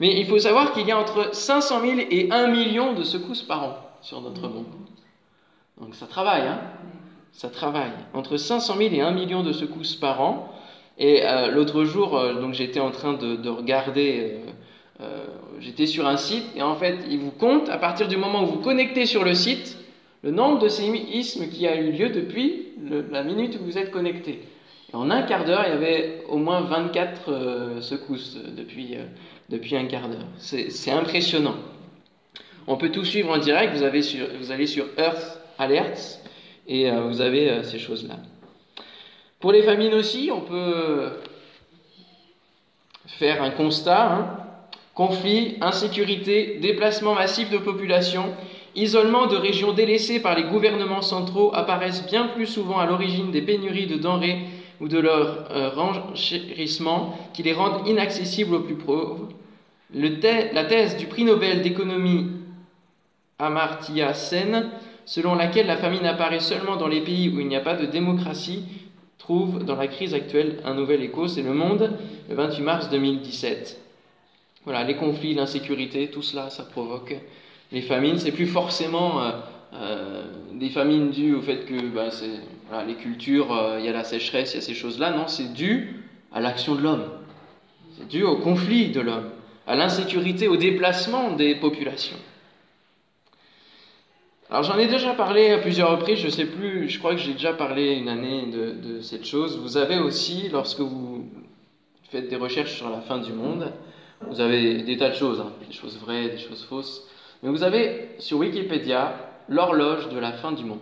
Mais 0.00 0.18
il 0.18 0.26
faut 0.26 0.38
savoir 0.38 0.72
qu'il 0.72 0.86
y 0.86 0.90
a 0.90 0.98
entre 0.98 1.32
500 1.32 1.80
000 1.80 1.92
et 2.10 2.28
1 2.32 2.48
million 2.48 2.92
de 2.92 3.04
secousses 3.04 3.42
par 3.42 3.62
an 3.62 3.76
sur 4.00 4.20
notre 4.20 4.48
monde. 4.48 4.66
Donc 5.80 5.94
ça 5.94 6.06
travaille, 6.06 6.42
hein 6.42 6.60
Ça 7.36 7.48
travaille. 7.48 7.92
Entre 8.14 8.36
500 8.36 8.76
000 8.78 8.94
et 8.94 9.00
1 9.00 9.10
million 9.12 9.42
de 9.42 9.52
secousses 9.52 9.94
par 9.94 10.20
an. 10.20 10.52
Et 10.98 11.26
euh, 11.26 11.48
l'autre 11.48 11.84
jour, 11.84 12.16
euh, 12.16 12.40
donc 12.40 12.54
j'étais 12.54 12.80
en 12.80 12.90
train 12.90 13.12
de, 13.12 13.48
regarder, 13.48 14.38
j'étais 15.60 15.86
sur 15.86 16.06
un 16.06 16.16
site, 16.16 16.46
et 16.56 16.62
en 16.62 16.74
fait, 16.74 16.96
il 17.10 17.18
vous 17.18 17.30
compte, 17.30 17.68
à 17.68 17.76
partir 17.76 18.08
du 18.08 18.16
moment 18.16 18.44
où 18.44 18.46
vous 18.46 18.60
connectez 18.60 19.04
sur 19.04 19.24
le 19.24 19.34
site, 19.34 19.76
le 20.22 20.30
nombre 20.30 20.58
de 20.58 20.68
séismes 20.68 21.48
qui 21.48 21.66
a 21.66 21.76
eu 21.76 21.92
lieu 21.92 22.08
depuis 22.08 22.66
la 23.10 23.22
minute 23.22 23.58
où 23.60 23.64
vous 23.64 23.78
êtes 23.78 23.90
connecté. 23.90 24.40
en 24.92 25.10
un 25.10 25.22
quart 25.22 25.44
d'heure, 25.44 25.64
il 25.66 25.70
y 25.70 25.76
avait 25.76 26.24
au 26.28 26.38
moins 26.38 26.62
24 26.62 27.22
euh, 27.28 27.80
secousses 27.80 28.36
depuis, 28.56 28.96
euh, 28.96 29.04
depuis 29.50 29.76
un 29.76 29.86
quart 29.86 30.08
d'heure. 30.08 30.26
C'est 30.38 30.90
impressionnant. 30.90 31.56
On 32.66 32.76
peut 32.76 32.90
tout 32.90 33.04
suivre 33.04 33.30
en 33.30 33.38
direct. 33.38 33.76
Vous, 33.76 33.82
avez 33.82 34.02
sur, 34.02 34.26
vous 34.40 34.50
allez 34.50 34.66
sur 34.66 34.86
Earth 34.98 35.40
Alerts 35.58 36.18
et 36.66 36.90
euh, 36.90 37.02
vous 37.02 37.20
avez 37.20 37.62
ces 37.62 37.78
choses-là. 37.78 38.16
Pour 39.40 39.52
les 39.52 39.62
famines 39.62 39.94
aussi, 39.94 40.30
on 40.32 40.40
peut 40.40 41.10
faire 43.06 43.42
un 43.42 43.50
constat. 43.50 44.12
Hein. 44.12 44.38
Conflit, 44.94 45.56
insécurité, 45.60 46.58
déplacement 46.60 47.14
massif 47.14 47.50
de 47.50 47.58
population 47.58 48.34
Isolement 48.76 49.26
de 49.26 49.36
régions 49.36 49.72
délaissées 49.72 50.20
par 50.20 50.36
les 50.36 50.44
gouvernements 50.44 51.00
centraux 51.00 51.50
apparaissent 51.54 52.04
bien 52.06 52.28
plus 52.28 52.44
souvent 52.44 52.78
à 52.78 52.84
l'origine 52.84 53.30
des 53.30 53.40
pénuries 53.40 53.86
de 53.86 53.96
denrées 53.96 54.40
ou 54.82 54.88
de 54.88 54.98
leur 54.98 55.50
euh, 55.50 55.70
renchérissement 55.70 57.18
qui 57.32 57.42
les 57.42 57.54
rendent 57.54 57.88
inaccessibles 57.88 58.54
aux 58.54 58.60
plus 58.60 58.74
pauvres. 58.74 59.30
la 59.94 60.64
thèse 60.66 60.98
du 60.98 61.06
prix 61.06 61.24
Nobel 61.24 61.62
d'économie 61.62 62.32
Amartya 63.38 64.12
Sen, 64.12 64.70
selon 65.06 65.34
laquelle 65.34 65.66
la 65.66 65.78
famine 65.78 66.04
apparaît 66.04 66.40
seulement 66.40 66.76
dans 66.76 66.88
les 66.88 67.00
pays 67.00 67.30
où 67.30 67.40
il 67.40 67.48
n'y 67.48 67.56
a 67.56 67.60
pas 67.60 67.74
de 67.74 67.86
démocratie, 67.86 68.64
trouve 69.16 69.64
dans 69.64 69.76
la 69.76 69.86
crise 69.86 70.12
actuelle 70.12 70.58
un 70.64 70.74
nouvel 70.74 71.02
écho. 71.02 71.26
C'est 71.26 71.42
Le 71.42 71.54
Monde, 71.54 71.98
le 72.28 72.34
28 72.34 72.62
mars 72.62 72.90
2017. 72.90 73.80
Voilà, 74.64 74.84
les 74.84 74.96
conflits, 74.96 75.34
l'insécurité, 75.34 76.08
tout 76.08 76.22
cela, 76.22 76.50
ça 76.50 76.64
provoque 76.64 77.16
les 77.72 77.82
famines, 77.82 78.18
c'est 78.18 78.32
plus 78.32 78.46
forcément 78.46 79.20
euh, 79.20 79.30
euh, 79.74 80.24
des 80.54 80.68
famines 80.70 81.10
dues 81.10 81.34
au 81.34 81.40
fait 81.40 81.64
que 81.66 81.74
ben, 81.74 82.10
les 82.86 82.94
cultures, 82.94 83.52
euh, 83.52 83.78
il 83.80 83.86
y 83.86 83.88
a 83.88 83.92
la 83.92 84.04
sécheresse, 84.04 84.52
il 84.52 84.56
y 84.56 84.58
a 84.58 84.62
ces 84.62 84.74
choses-là. 84.74 85.10
Non, 85.10 85.26
c'est 85.26 85.52
dû 85.52 86.04
à 86.32 86.40
l'action 86.40 86.74
de 86.74 86.82
l'homme. 86.82 87.04
C'est 87.98 88.08
dû 88.08 88.22
au 88.22 88.36
conflit 88.36 88.90
de 88.90 89.00
l'homme, 89.00 89.30
à 89.66 89.74
l'insécurité, 89.74 90.48
au 90.48 90.56
déplacement 90.56 91.32
des 91.32 91.54
populations. 91.54 92.16
Alors 94.48 94.62
j'en 94.62 94.78
ai 94.78 94.86
déjà 94.86 95.12
parlé 95.12 95.50
à 95.50 95.58
plusieurs 95.58 95.90
reprises, 95.90 96.20
je 96.20 96.28
sais 96.28 96.44
plus, 96.44 96.88
je 96.88 97.00
crois 97.00 97.16
que 97.16 97.20
j'ai 97.20 97.32
déjà 97.32 97.52
parlé 97.52 97.94
une 97.94 98.08
année 98.08 98.46
de, 98.46 99.00
cette 99.00 99.24
chose. 99.24 99.58
Vous 99.58 99.76
avez 99.76 99.98
aussi, 99.98 100.48
lorsque 100.50 100.78
vous 100.78 101.28
faites 102.10 102.28
des 102.28 102.36
recherches 102.36 102.76
sur 102.76 102.88
la 102.88 103.00
fin 103.00 103.18
du 103.18 103.32
monde, 103.32 103.72
vous 104.20 104.40
avez 104.40 104.82
des 104.82 104.96
tas 104.96 105.10
de 105.10 105.16
choses, 105.16 105.40
hein, 105.40 105.52
des 105.66 105.74
choses 105.74 105.98
vraies, 105.98 106.28
des 106.28 106.38
choses 106.38 106.64
fausses, 106.64 107.08
mais 107.42 107.48
vous 107.48 107.64
avez 107.64 108.10
sur 108.18 108.38
Wikipédia 108.38 109.16
l'horloge 109.48 110.08
de 110.10 110.18
la 110.18 110.32
fin 110.32 110.52
du 110.52 110.64
monde. 110.64 110.78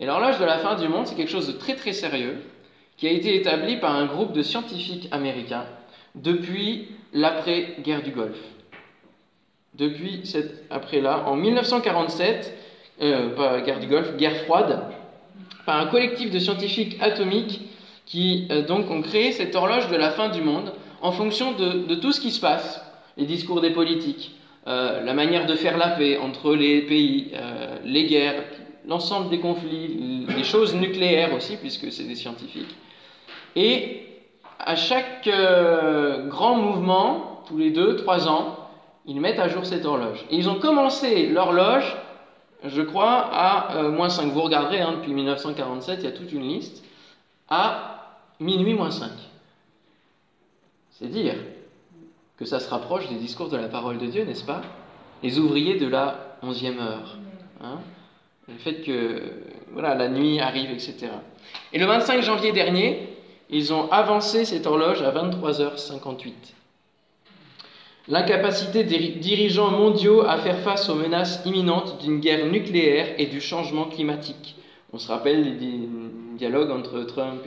Et 0.00 0.06
l'horloge 0.06 0.38
de 0.38 0.44
la 0.46 0.58
fin 0.58 0.74
du 0.74 0.88
monde, 0.88 1.06
c'est 1.06 1.16
quelque 1.16 1.30
chose 1.30 1.46
de 1.46 1.52
très 1.52 1.74
très 1.74 1.92
sérieux 1.92 2.38
qui 2.96 3.06
a 3.06 3.10
été 3.10 3.36
établi 3.36 3.76
par 3.76 3.94
un 3.94 4.06
groupe 4.06 4.32
de 4.32 4.40
scientifiques 4.40 5.08
américains 5.10 5.66
depuis 6.14 6.88
l'après-guerre 7.12 8.02
du 8.02 8.12
Golfe 8.12 8.55
depuis 9.76 10.20
cette 10.24 10.64
après-là, 10.70 11.24
en 11.26 11.36
1947, 11.36 12.54
euh, 13.02 13.28
pas 13.30 13.60
guerre 13.60 13.78
du 13.78 13.86
Golfe, 13.86 14.16
guerre 14.16 14.36
froide, 14.44 14.84
par 15.64 15.80
un 15.80 15.86
collectif 15.86 16.30
de 16.30 16.38
scientifiques 16.38 16.96
atomiques 17.00 17.60
qui 18.06 18.46
euh, 18.50 18.62
donc 18.62 18.90
ont 18.90 19.02
créé 19.02 19.32
cette 19.32 19.54
horloge 19.54 19.88
de 19.88 19.96
la 19.96 20.10
fin 20.10 20.28
du 20.28 20.40
monde 20.40 20.72
en 21.02 21.12
fonction 21.12 21.52
de, 21.52 21.94
tout 21.96 22.12
ce 22.12 22.20
qui 22.20 22.30
se 22.30 22.40
passe, 22.40 22.82
les 23.16 23.26
discours 23.26 23.60
des 23.60 23.70
politiques, 23.70 24.34
euh, 24.66 25.02
la 25.02 25.12
manière 25.12 25.46
de 25.46 25.54
faire 25.54 25.76
la 25.76 25.88
paix 25.88 26.16
entre 26.16 26.54
les 26.54 26.82
pays, 26.82 27.32
les 27.84 28.06
guerres, 28.06 28.44
l'ensemble 28.88 29.28
des 29.28 29.38
conflits, 29.38 30.24
les 30.34 30.44
choses 30.44 30.74
nucléaires 30.74 31.34
aussi, 31.34 31.56
puisque 31.56 31.92
c'est 31.92 32.04
des 32.04 32.14
scientifiques. 32.14 32.74
Et 33.54 34.06
à 34.58 34.74
chaque 34.74 35.28
grand 36.28 36.56
mouvement, 36.56 37.42
tous 37.46 37.58
les 37.58 37.70
deux, 37.70 37.96
trois 37.96 38.26
ans, 38.28 38.65
ils 39.06 39.20
mettent 39.20 39.38
à 39.38 39.48
jour 39.48 39.64
cette 39.64 39.84
horloge. 39.84 40.24
Et 40.30 40.36
ils 40.36 40.48
ont 40.48 40.58
commencé 40.58 41.26
l'horloge, 41.28 41.96
je 42.64 42.82
crois, 42.82 43.28
à 43.32 43.76
euh, 43.76 43.90
moins 43.90 44.08
5. 44.08 44.32
Vous 44.32 44.42
regarderez, 44.42 44.80
hein, 44.80 44.94
depuis 44.96 45.12
1947, 45.12 46.00
il 46.00 46.04
y 46.04 46.08
a 46.08 46.12
toute 46.12 46.32
une 46.32 46.46
liste, 46.46 46.84
à 47.48 48.18
minuit 48.40 48.74
moins 48.74 48.90
5. 48.90 49.10
C'est 50.90 51.08
dire 51.08 51.34
que 52.36 52.44
ça 52.44 52.60
se 52.60 52.68
rapproche 52.68 53.08
des 53.08 53.16
discours 53.16 53.48
de 53.48 53.56
la 53.56 53.68
parole 53.68 53.98
de 53.98 54.06
Dieu, 54.06 54.24
n'est-ce 54.24 54.44
pas? 54.44 54.62
Les 55.22 55.38
ouvriers 55.38 55.78
de 55.78 55.86
la 55.86 56.36
onzième 56.42 56.78
heure. 56.80 57.18
Hein? 57.62 57.78
Le 58.48 58.54
fait 58.54 58.82
que 58.82 59.22
voilà, 59.72 59.94
la 59.94 60.08
nuit 60.08 60.40
arrive, 60.40 60.70
etc. 60.70 61.08
Et 61.72 61.78
le 61.78 61.86
25 61.86 62.22
janvier 62.22 62.52
dernier, 62.52 63.08
ils 63.50 63.72
ont 63.72 63.90
avancé 63.90 64.44
cette 64.44 64.66
horloge 64.66 65.02
à 65.02 65.12
23h58. 65.12 66.55
L'incapacité 68.08 68.84
des 68.84 68.98
dirigeants 68.98 69.72
mondiaux 69.72 70.22
à 70.22 70.38
faire 70.38 70.60
face 70.60 70.88
aux 70.88 70.94
menaces 70.94 71.42
imminentes 71.44 72.00
d'une 72.00 72.20
guerre 72.20 72.46
nucléaire 72.46 73.16
et 73.18 73.26
du 73.26 73.40
changement 73.40 73.86
climatique. 73.86 74.54
On 74.92 74.98
se 74.98 75.08
rappelle 75.08 75.42
les 75.42 75.88
dialogues 76.38 76.70
entre 76.70 77.02
Trump 77.02 77.40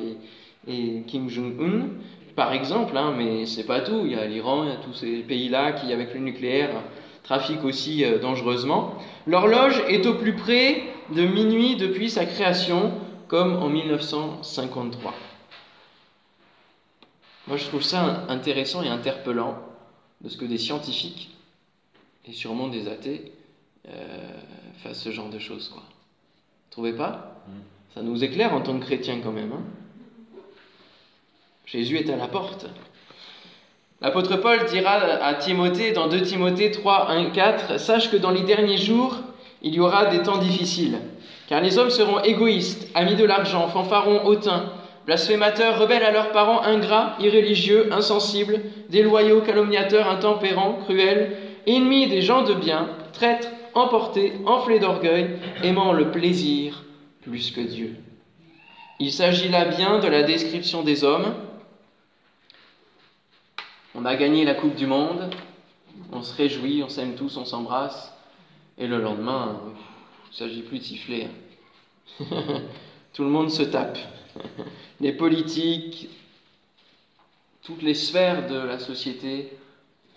et, 0.68 1.04
Kim 1.08 1.30
Jong-un, 1.30 1.88
par 2.36 2.52
exemple, 2.52 2.98
hein, 2.98 3.14
mais 3.18 3.46
c'est 3.46 3.64
pas 3.64 3.80
tout. 3.80 4.02
Il 4.04 4.12
y 4.12 4.16
a 4.16 4.26
l'Iran, 4.26 4.66
il 4.66 4.70
y 4.70 4.74
a 4.74 4.76
tous 4.76 4.94
ces 4.94 5.20
pays-là 5.20 5.72
qui, 5.72 5.94
avec 5.94 6.14
le 6.14 6.20
nucléaire, 6.20 6.72
trafiquent 7.24 7.64
aussi 7.64 8.04
euh, 8.04 8.20
dangereusement. 8.20 8.96
L'horloge 9.28 9.82
est 9.88 10.06
au 10.06 10.16
plus 10.16 10.34
près 10.34 10.84
de 11.16 11.22
minuit 11.22 11.78
depuis 11.78 12.10
sa 12.10 12.26
création, 12.26 12.92
comme 13.30 13.56
en 13.64 13.70
1953. 13.70 15.14
Moi, 17.48 17.58
je 17.58 17.66
trouve 17.66 17.82
ça 17.82 18.26
intéressant 18.28 18.84
et 18.84 18.90
interpellant 18.90 19.69
de 20.22 20.30
ce 20.30 20.38
que 20.38 20.46
des 20.46 20.58
scientifiques, 20.58 21.30
et 22.26 22.34
sûrement 22.34 22.68
des 22.68 22.88
athées, 22.88 23.32
euh, 23.88 24.32
fassent 24.84 25.02
ce 25.02 25.12
genre 25.12 25.30
de 25.30 25.40
choses. 25.40 25.70
Quoi. 25.70 25.82
Vous 25.84 26.72
trouvez 26.72 26.94
pas? 26.94 27.44
Mm. 27.48 27.52
Ça 27.94 28.02
nous 28.02 28.24
éclaire 28.24 28.54
en 28.54 28.62
tant 28.62 28.78
que 28.78 28.86
chrétiens 28.86 29.20
quand 29.24 29.32
même. 29.32 29.52
Hein 29.52 29.64
Jésus 31.66 31.98
est 31.98 32.10
à 32.10 32.16
la 32.16 32.28
porte. 32.28 32.68
L'apôtre 34.02 34.38
Paul 34.38 34.66
dira 34.66 34.94
à 34.94 35.34
Timothée 35.36 35.92
dans 35.92 36.08
2 36.08 36.22
Timothée 36.22 36.72
3, 36.72 37.12
1, 37.12 37.30
4, 37.32 37.80
Sache 37.80 38.10
que 38.10 38.18
dans 38.18 38.32
les 38.32 38.44
derniers 38.44 38.78
jours, 38.78 39.18
il 39.62 39.76
y 39.76 39.80
aura 39.80 40.06
des 40.06 40.22
temps 40.24 40.38
difficiles, 40.38 41.00
car 41.48 41.62
les 41.62 41.78
hommes 41.78 41.90
seront 41.90 42.22
égoïstes, 42.24 42.88
amis 42.96 43.16
de 43.16 43.26
l'argent, 43.26 43.68
fanfarons, 43.68 44.26
hautains, 44.26 44.72
blasphémateurs, 45.10 45.80
rebelles 45.80 46.04
à 46.04 46.12
leurs 46.12 46.32
parents, 46.32 46.62
ingrats, 46.62 47.16
irréligieux, 47.20 47.92
insensibles, 47.92 48.62
déloyaux, 48.90 49.42
calomniateurs, 49.42 50.08
intempérants, 50.08 50.74
cruels, 50.84 51.36
ennemis 51.66 52.06
des 52.06 52.22
gens 52.22 52.44
de 52.44 52.54
bien, 52.54 52.88
traîtres, 53.12 53.48
emportés, 53.74 54.34
enflés 54.46 54.78
d'orgueil, 54.78 55.40
aimant 55.64 55.94
le 55.94 56.12
plaisir 56.12 56.84
plus 57.24 57.50
que 57.50 57.62
Dieu. 57.62 57.96
Il 59.00 59.12
s'agit 59.12 59.50
là 59.50 59.66
bien 59.66 59.98
de 59.98 60.08
la 60.08 60.22
description 60.22 60.84
des 60.84 61.04
hommes. 61.04 61.34
On 63.96 64.06
a 64.06 64.16
gagné 64.16 64.46
la 64.46 64.54
Coupe 64.54 64.76
du 64.76 64.86
Monde, 64.86 65.34
on 66.12 66.22
se 66.22 66.36
réjouit, 66.36 66.84
on 66.84 66.90
s'aime 66.90 67.16
tous, 67.16 67.36
on 67.38 67.46
s'embrasse, 67.46 68.14
et 68.78 68.86
le 68.86 69.02
lendemain, 69.02 69.60
il 69.66 70.30
ne 70.30 70.36
s'agit 70.36 70.62
plus 70.62 70.78
de 70.78 70.84
siffler. 70.84 71.30
Hein. 72.22 72.26
Tout 73.16 73.24
le 73.24 73.32
monde 73.32 73.50
se 73.50 73.64
tape. 73.64 73.98
Les 75.02 75.14
politiques, 75.14 76.10
toutes 77.64 77.82
les 77.82 77.94
sphères 77.94 78.48
de 78.48 78.58
la 78.58 78.80
société 78.80 79.52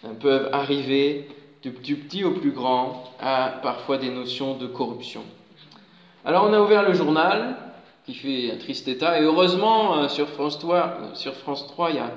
euh, 0.05 0.13
peuvent 0.15 0.49
arriver 0.53 1.29
du 1.63 1.95
petit 1.95 2.25
au 2.25 2.33
plus 2.33 2.51
grand 2.51 3.05
à 3.21 3.61
parfois 3.63 3.99
des 3.99 4.11
notions 4.11 4.57
de 4.57 4.67
corruption. 4.67 5.23
Alors 6.25 6.45
on 6.49 6.53
a 6.53 6.61
ouvert 6.61 6.83
le 6.83 6.95
journal 6.95 7.57
qui 8.05 8.15
fait 8.15 8.51
un 8.51 8.57
triste 8.57 8.89
état 8.89 9.21
et 9.21 9.23
heureusement 9.23 9.99
euh, 9.99 10.09
sur 10.09 10.29
France 10.29 10.59
3, 10.59 10.77
euh, 10.77 11.15
sur 11.15 11.35
France 11.35 11.67
3 11.69 11.91
il 11.91 11.97
y 11.97 12.01
a 12.01 12.11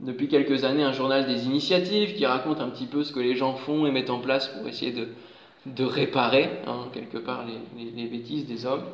depuis 0.00 0.28
quelques 0.28 0.64
années 0.64 0.82
un 0.82 0.92
journal 0.92 1.26
des 1.26 1.44
initiatives 1.44 2.14
qui 2.14 2.24
raconte 2.24 2.60
un 2.60 2.68
petit 2.68 2.86
peu 2.86 3.04
ce 3.04 3.12
que 3.12 3.20
les 3.20 3.34
gens 3.34 3.54
font 3.54 3.86
et 3.86 3.90
mettent 3.90 4.10
en 4.10 4.20
place 4.20 4.48
pour 4.48 4.66
essayer 4.68 4.92
de, 4.92 5.84
réparer 5.84 6.50
hein, 6.66 6.86
quelque 6.92 7.18
part 7.18 7.44
les 7.76 8.06
bêtises 8.06 8.46
des 8.46 8.66
hommes. 8.66 8.84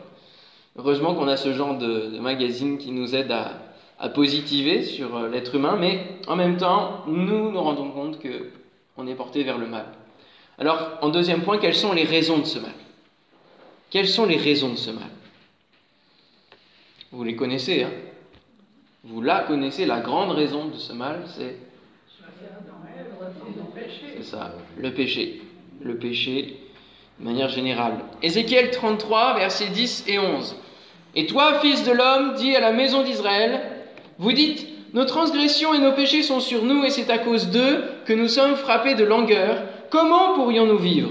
Heureusement 0.77 1.15
qu'on 1.15 1.29
a 1.29 1.37
ce 1.37 1.53
genre 1.53 1.77
de, 1.77 2.19
magazine 2.19 2.79
qui 2.79 2.93
nous 2.93 3.15
aide 3.15 3.33
à, 3.33 4.09
positiver 4.15 4.83
sur 4.83 5.17
euh, 5.17 5.29
l'être 5.29 5.55
humain, 5.55 5.77
mais 5.79 6.19
en 6.27 6.35
même 6.35 6.57
temps, 6.57 7.05
nous 7.07 7.53
nous 7.53 7.61
rendons 7.61 7.93
compte 7.93 8.19
qu'on 8.21 9.07
est 9.07 9.15
porté 9.15 9.45
vers 9.45 9.59
le 9.59 9.69
mal. 9.69 9.87
Alors, 10.59 10.99
en 11.03 11.09
deuxième 11.09 11.43
point, 11.43 11.59
quelles 11.59 11.77
sont 11.77 11.93
les 11.93 12.03
raisons 12.03 12.39
de 12.39 12.45
ce 12.45 12.59
mal? 12.59 12.73
Quelles 13.91 14.09
sont 14.09 14.27
les 14.27 14.39
raisons 14.39 14.71
de 14.71 14.77
ce 14.77 14.91
mal? 14.91 15.09
Vous 17.13 17.23
les 17.23 17.37
connaissez, 17.37 17.85
hein? 17.85 17.91
Vous 19.05 19.21
la 19.21 19.41
connaissez, 19.41 19.87
la 19.87 20.01
grande 20.01 20.33
raison 20.33 20.67
de 20.67 20.77
ce 20.77 20.93
mal, 20.93 21.25
c'est... 21.27 21.57
C'est 24.17 24.25
ça, 24.25 24.55
le 24.79 24.93
péché. 24.93 25.43
Le 25.81 25.97
péché, 25.97 26.62
de 27.19 27.25
manière 27.25 27.49
générale. 27.49 27.95
Ézéchiel 28.23 28.71
33, 28.71 29.37
versets 29.39 29.69
10 29.69 30.05
et 30.09 30.19
11. 30.19 30.57
Et 31.15 31.27
toi, 31.27 31.61
fils 31.61 31.85
de 31.85 31.93
l'homme, 31.93 32.35
dis 32.35 32.57
à 32.57 32.61
la 32.61 32.73
maison 32.73 33.03
d'Israël, 33.03 33.61
vous 34.19 34.33
dites, 34.33 34.67
nos 34.95 35.05
transgressions 35.05 35.75
et 35.75 35.79
nos 35.79 35.93
péchés 35.93 36.23
sont 36.23 36.41
sur 36.41 36.65
nous, 36.65 36.85
et 36.85 36.91
c'est 36.91 37.11
à 37.11 37.19
cause 37.19 37.49
d'eux 37.49 37.83
que 38.05 38.13
nous 38.13 38.29
sommes 38.29 38.57
frappés 38.57 38.95
de 38.95 39.05
langueur. 39.05 39.63
Comment 39.91 40.35
pourrions-nous 40.35 40.79
vivre? 40.79 41.11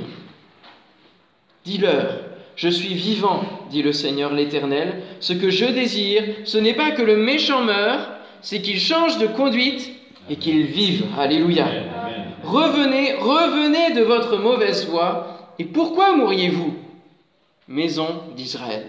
Dis-leur, 1.65 2.19
je 2.55 2.69
suis 2.69 2.93
vivant, 2.93 3.43
dit 3.69 3.81
le 3.81 3.93
Seigneur 3.93 4.33
l'Éternel. 4.33 5.01
Ce 5.19 5.33
que 5.33 5.49
je 5.49 5.65
désire, 5.65 6.23
ce 6.45 6.57
n'est 6.57 6.73
pas 6.73 6.91
que 6.91 7.01
le 7.01 7.17
méchant 7.17 7.63
meure, 7.63 8.09
c'est 8.41 8.61
qu'il 8.61 8.79
change 8.79 9.17
de 9.19 9.27
conduite 9.27 9.91
et 10.29 10.35
qu'il 10.35 10.63
vive. 10.65 11.05
Alléluia. 11.19 11.67
Revenez, 12.43 13.13
revenez 13.13 13.93
de 13.93 14.01
votre 14.01 14.37
mauvaise 14.37 14.87
voie. 14.87 15.40
Et 15.59 15.65
pourquoi 15.65 16.15
mourriez-vous 16.15 16.73
Maison 17.67 18.23
d'Israël. 18.35 18.85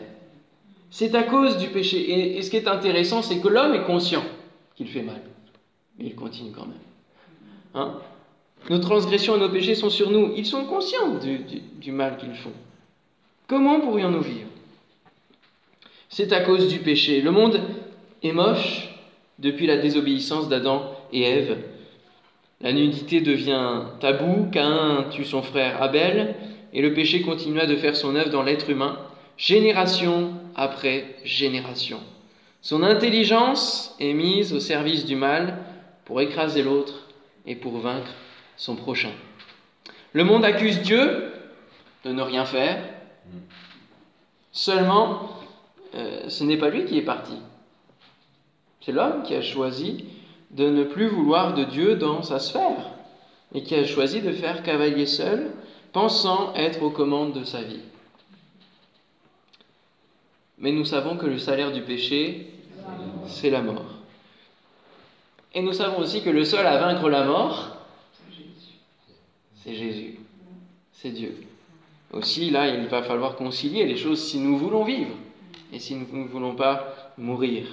C'est 0.91 1.15
à 1.15 1.23
cause 1.23 1.57
du 1.57 1.69
péché. 1.69 2.37
Et, 2.37 2.43
ce 2.43 2.51
qui 2.51 2.57
est 2.57 2.69
intéressant, 2.69 3.23
c'est 3.23 3.39
que 3.39 3.49
l'homme 3.49 3.75
est 3.75 3.85
conscient 3.85 4.23
qu'il 4.77 4.89
fait 4.89 5.03
mal. 5.03 5.23
Mais 5.99 6.07
il 6.07 6.15
continue 6.15 6.51
quand 6.51 6.67
même. 6.67 6.75
Hein? 7.75 7.95
Nos 8.69 8.79
transgressions 8.79 9.37
et 9.37 9.41
nos 9.41 9.49
péchés 9.49 9.75
sont 9.75 9.91
sur 9.91 10.11
nous. 10.11 10.33
Ils 10.37 10.47
sont 10.47 10.65
conscients 10.67 11.15
du, 11.15 11.93
mal 11.93 12.19
qu'ils 12.19 12.35
font. 12.35 12.53
Comment 13.47 13.81
pourrions-nous 13.81 14.21
vivre? 14.21 14.49
C'est 16.09 16.33
à 16.33 16.41
cause 16.41 16.69
du 16.69 16.79
péché. 16.81 17.23
Le 17.23 17.31
monde 17.31 17.61
est 18.23 18.33
moche 18.33 18.95
depuis 19.39 19.67
la 19.67 19.79
désobéissance 19.79 20.49
d'Adam 20.49 20.95
et 21.13 21.23
Ève. 21.23 21.59
La 22.61 22.73
nudité 22.73 23.21
devient 23.21 23.85
tabou, 23.99 24.49
Cain 24.53 25.07
tue 25.11 25.25
son 25.25 25.43
frère 25.43 25.83
Abel, 25.83 26.37
et 26.73 26.83
le 26.83 26.95
péché 26.95 27.23
continua 27.23 27.67
de 27.67 27.77
faire 27.77 27.97
son 27.97 28.17
œuvre 28.17 28.31
dans 28.31 28.43
l'être 28.43 28.71
humain 28.71 28.99
génération 29.37 30.35
après 30.55 31.17
génération. 31.25 32.01
Son 32.61 32.83
intelligence 32.83 33.95
est 33.99 34.13
mise 34.13 34.53
au 34.53 34.61
service 34.61 35.05
du 35.05 35.17
mal 35.17 35.59
pour 36.05 36.21
écraser 36.21 36.63
l'autre 36.63 37.09
et 37.47 37.57
pour 37.57 37.79
vaincre 37.79 38.13
son 38.57 38.77
prochain. 38.77 39.11
Le 40.13 40.25
monde 40.25 40.45
accuse 40.45 40.83
Dieu 40.83 41.33
de 42.05 42.13
ne 42.13 42.23
rien 42.23 42.45
faire. 42.45 42.85
Seulement, 44.53 45.29
euh, 45.95 46.29
ce 46.29 46.45
n'est 46.45 46.59
pas 46.59 46.69
lui 46.69 46.85
qui 46.85 46.99
est 46.99 47.03
parti. 47.03 47.35
C'est 48.81 48.93
l'homme 48.93 49.23
qui 49.23 49.35
a 49.35 49.43
choisi 49.43 50.05
de 50.51 50.69
ne 50.69 50.85
plus 50.85 51.07
vouloir 51.07 51.55
de 51.55 51.65
Dieu 51.65 51.97
dans 51.97 52.23
sa 52.23 52.39
sphère 52.39 52.91
et 53.55 53.63
qui 53.63 53.75
a 53.75 53.85
choisi 53.85 54.21
de 54.21 54.33
faire 54.33 54.63
cavalier 54.63 55.07
seul, 55.07 55.53
pensant 55.93 56.55
être 56.55 56.83
aux 56.83 56.91
commandes 56.91 57.33
de 57.33 57.45
sa 57.45 57.63
vie. 57.63 57.81
Mais 60.59 60.73
nous 60.73 60.85
savons 60.85 61.17
que 61.17 61.27
le 61.27 61.39
salaire 61.39 61.73
du 61.73 61.83
péché, 61.83 62.53
c'est 63.27 63.51
la 63.51 63.63
mort. 63.63 63.85
Et 65.55 65.61
nous 65.61 65.73
savons 65.73 65.99
aussi 65.99 66.23
que 66.23 66.31
le 66.31 66.45
seul 66.45 66.67
à 66.67 66.79
vaincre 66.79 67.09
la 67.09 67.25
mort, 67.25 67.77
c'est 69.63 69.75
Jésus. 69.75 70.19
C'est 70.93 71.11
Dieu. 71.11 71.37
Aussi, 72.13 72.51
là, 72.51 72.69
il 72.69 72.87
va 72.87 73.03
falloir 73.03 73.37
concilier 73.37 73.87
les 73.87 73.97
choses 73.97 74.23
si 74.23 74.39
nous 74.39 74.57
voulons 74.57 74.85
vivre 74.85 75.15
et 75.73 75.79
si 75.79 75.95
nous 75.95 76.07
ne 76.13 76.29
voulons 76.29 76.55
pas 76.55 77.13
mourir. 77.19 77.65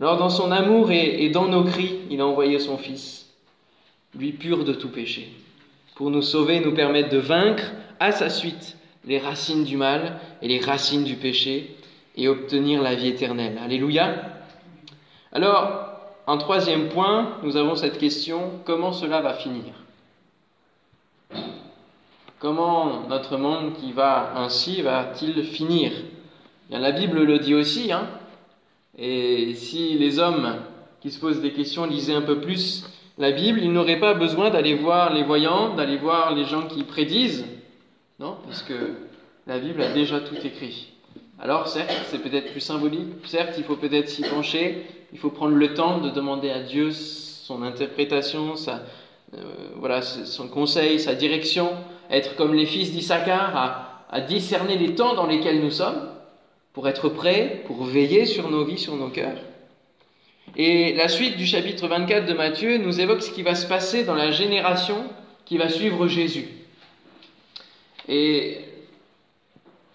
Alors, 0.00 0.16
dans 0.16 0.30
son 0.30 0.50
amour 0.50 0.90
et, 0.90 1.28
dans 1.28 1.46
nos 1.46 1.64
cris, 1.64 2.00
il 2.10 2.20
a 2.20 2.26
envoyé 2.26 2.58
son 2.58 2.78
Fils, 2.78 3.30
lui 4.14 4.32
pur 4.32 4.64
de 4.64 4.72
tout 4.72 4.88
péché, 4.88 5.30
pour 6.00 6.10
nous 6.10 6.22
sauver, 6.22 6.60
nous 6.60 6.72
permettre 6.72 7.10
de 7.10 7.18
vaincre 7.18 7.72
à 7.98 8.10
sa 8.10 8.30
suite 8.30 8.78
les 9.04 9.18
racines 9.18 9.64
du 9.64 9.76
mal 9.76 10.18
et 10.40 10.48
les 10.48 10.58
racines 10.58 11.04
du 11.04 11.16
péché 11.16 11.76
et 12.16 12.26
obtenir 12.26 12.80
la 12.80 12.94
vie 12.94 13.08
éternelle. 13.08 13.60
Alléluia. 13.62 14.14
Alors, 15.30 15.90
en 16.26 16.38
troisième 16.38 16.88
point, 16.88 17.36
nous 17.42 17.58
avons 17.58 17.74
cette 17.74 17.98
question, 17.98 18.50
comment 18.64 18.92
cela 18.92 19.20
va 19.20 19.34
finir? 19.34 19.74
Comment 22.38 23.06
notre 23.10 23.36
monde 23.36 23.74
qui 23.74 23.92
va 23.92 24.32
ainsi 24.36 24.80
va-t-il 24.80 25.44
finir? 25.44 25.92
La 26.70 26.92
Bible 26.92 27.24
le 27.24 27.40
dit 27.40 27.54
aussi, 27.54 27.92
hein 27.92 28.08
et 28.96 29.52
si 29.52 29.98
les 29.98 30.18
hommes 30.18 30.60
qui 31.02 31.10
se 31.10 31.20
posent 31.20 31.42
des 31.42 31.52
questions 31.52 31.84
lisaient 31.84 32.14
un 32.14 32.22
peu 32.22 32.40
plus 32.40 32.86
la 33.20 33.32
Bible, 33.32 33.60
ils 33.62 33.70
n'auraient 33.70 34.00
pas 34.00 34.14
besoin 34.14 34.48
d'aller 34.48 34.74
voir 34.74 35.12
les 35.12 35.22
voyants, 35.22 35.74
d'aller 35.74 35.98
voir 35.98 36.34
les 36.34 36.46
gens 36.46 36.66
qui 36.66 36.82
prédisent, 36.82 37.44
non 38.18 38.38
Parce 38.46 38.62
que 38.62 38.94
la 39.46 39.58
Bible 39.58 39.82
a 39.82 39.92
déjà 39.92 40.20
tout 40.20 40.36
écrit. 40.42 40.92
Alors 41.38 41.68
certes, 41.68 41.92
c'est 42.06 42.22
peut-être 42.22 42.50
plus 42.50 42.60
symbolique, 42.60 43.08
certes, 43.26 43.54
il 43.58 43.64
faut 43.64 43.76
peut-être 43.76 44.08
s'y 44.08 44.22
pencher, 44.22 44.86
il 45.12 45.18
faut 45.18 45.28
prendre 45.28 45.54
le 45.54 45.74
temps 45.74 45.98
de 45.98 46.08
demander 46.08 46.50
à 46.50 46.60
Dieu 46.60 46.92
son 46.92 47.62
interprétation, 47.62 48.54
euh, 49.34 49.38
voilà, 49.76 50.00
son 50.00 50.48
conseil, 50.48 50.98
sa 50.98 51.14
direction, 51.14 51.70
être 52.10 52.36
comme 52.36 52.54
les 52.54 52.66
fils 52.66 52.90
d'Issachar, 52.90 53.54
à, 53.54 54.06
à 54.10 54.20
discerner 54.22 54.78
les 54.78 54.94
temps 54.94 55.14
dans 55.14 55.26
lesquels 55.26 55.60
nous 55.60 55.70
sommes, 55.70 56.08
pour 56.72 56.88
être 56.88 57.10
prêts, 57.10 57.64
pour 57.66 57.84
veiller 57.84 58.24
sur 58.24 58.50
nos 58.50 58.64
vies, 58.64 58.78
sur 58.78 58.96
nos 58.96 59.08
cœurs. 59.08 59.36
Et 60.56 60.94
la 60.94 61.08
suite 61.08 61.36
du 61.36 61.46
chapitre 61.46 61.86
24 61.86 62.26
de 62.26 62.34
Matthieu 62.34 62.78
nous 62.78 63.00
évoque 63.00 63.22
ce 63.22 63.30
qui 63.30 63.42
va 63.42 63.54
se 63.54 63.66
passer 63.66 64.04
dans 64.04 64.14
la 64.14 64.30
génération 64.30 65.04
qui 65.44 65.58
va 65.58 65.68
suivre 65.68 66.08
Jésus. 66.08 66.48
Et 68.08 68.64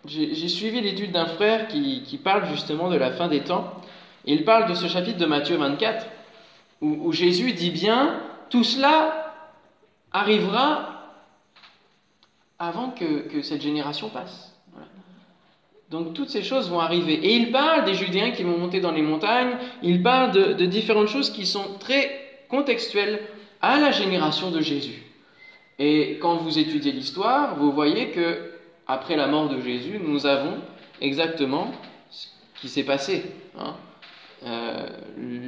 j'ai 0.07 0.47
suivi 0.47 0.81
l'étude 0.81 1.12
d'un 1.12 1.25
frère 1.25 1.67
qui, 1.67 2.19
parle 2.24 2.47
justement 2.47 2.89
de 2.89 2.95
la 2.95 3.12
fin 3.12 3.27
des 3.27 3.41
temps. 3.41 3.81
il 4.25 4.45
parle 4.45 4.69
de 4.69 4.74
ce 4.74 4.88
chapitre 4.88 5.17
de 5.17 5.25
Matthieu 5.25 5.57
24, 5.57 6.05
où, 6.81 7.12
Jésus 7.12 7.53
dit 7.53 7.71
bien, 7.71 8.21
tout 8.50 8.63
cela 8.63 9.33
arrivera 10.12 11.12
avant 12.59 12.91
que, 12.91 13.41
cette 13.41 13.62
génération 13.62 14.09
passe. 14.09 14.54
Donc 15.95 16.13
toutes 16.13 16.27
ces 16.27 16.43
choses 16.43 16.69
vont 16.69 16.81
arriver. 16.81 17.13
Et 17.13 17.35
il 17.35 17.53
parle 17.53 17.85
des 17.85 17.93
Judéens 17.93 18.31
qui 18.31 18.43
vont 18.43 18.57
monter 18.57 18.81
dans 18.81 18.91
les 18.91 19.01
montagnes, 19.01 19.55
il 19.81 20.03
parle 20.03 20.33
de, 20.33 20.65
différentes 20.65 21.07
choses 21.07 21.29
qui 21.29 21.45
sont 21.45 21.77
très 21.79 22.43
contextuelles 22.49 23.21
à 23.61 23.79
la 23.79 23.91
génération 23.91 24.51
de 24.51 24.59
Jésus. 24.59 25.03
Et 25.79 26.17
quand 26.21 26.36
vous 26.36 26.60
étudiez 26.60 26.91
l'histoire, 26.91 27.55
vous 27.55 27.71
voyez 27.71 28.10
que 28.10 28.51
après 28.88 29.15
la 29.15 29.27
mort 29.27 29.47
de 29.47 29.62
Jésus, 29.62 30.01
nous 30.05 30.25
avons 30.25 30.58
exactement 30.99 31.71
ce 32.10 32.27
qui 32.60 32.67
s'est 32.67 32.84
passé. 32.84 33.23
Hein. 33.58 33.75
Euh, 34.45 34.88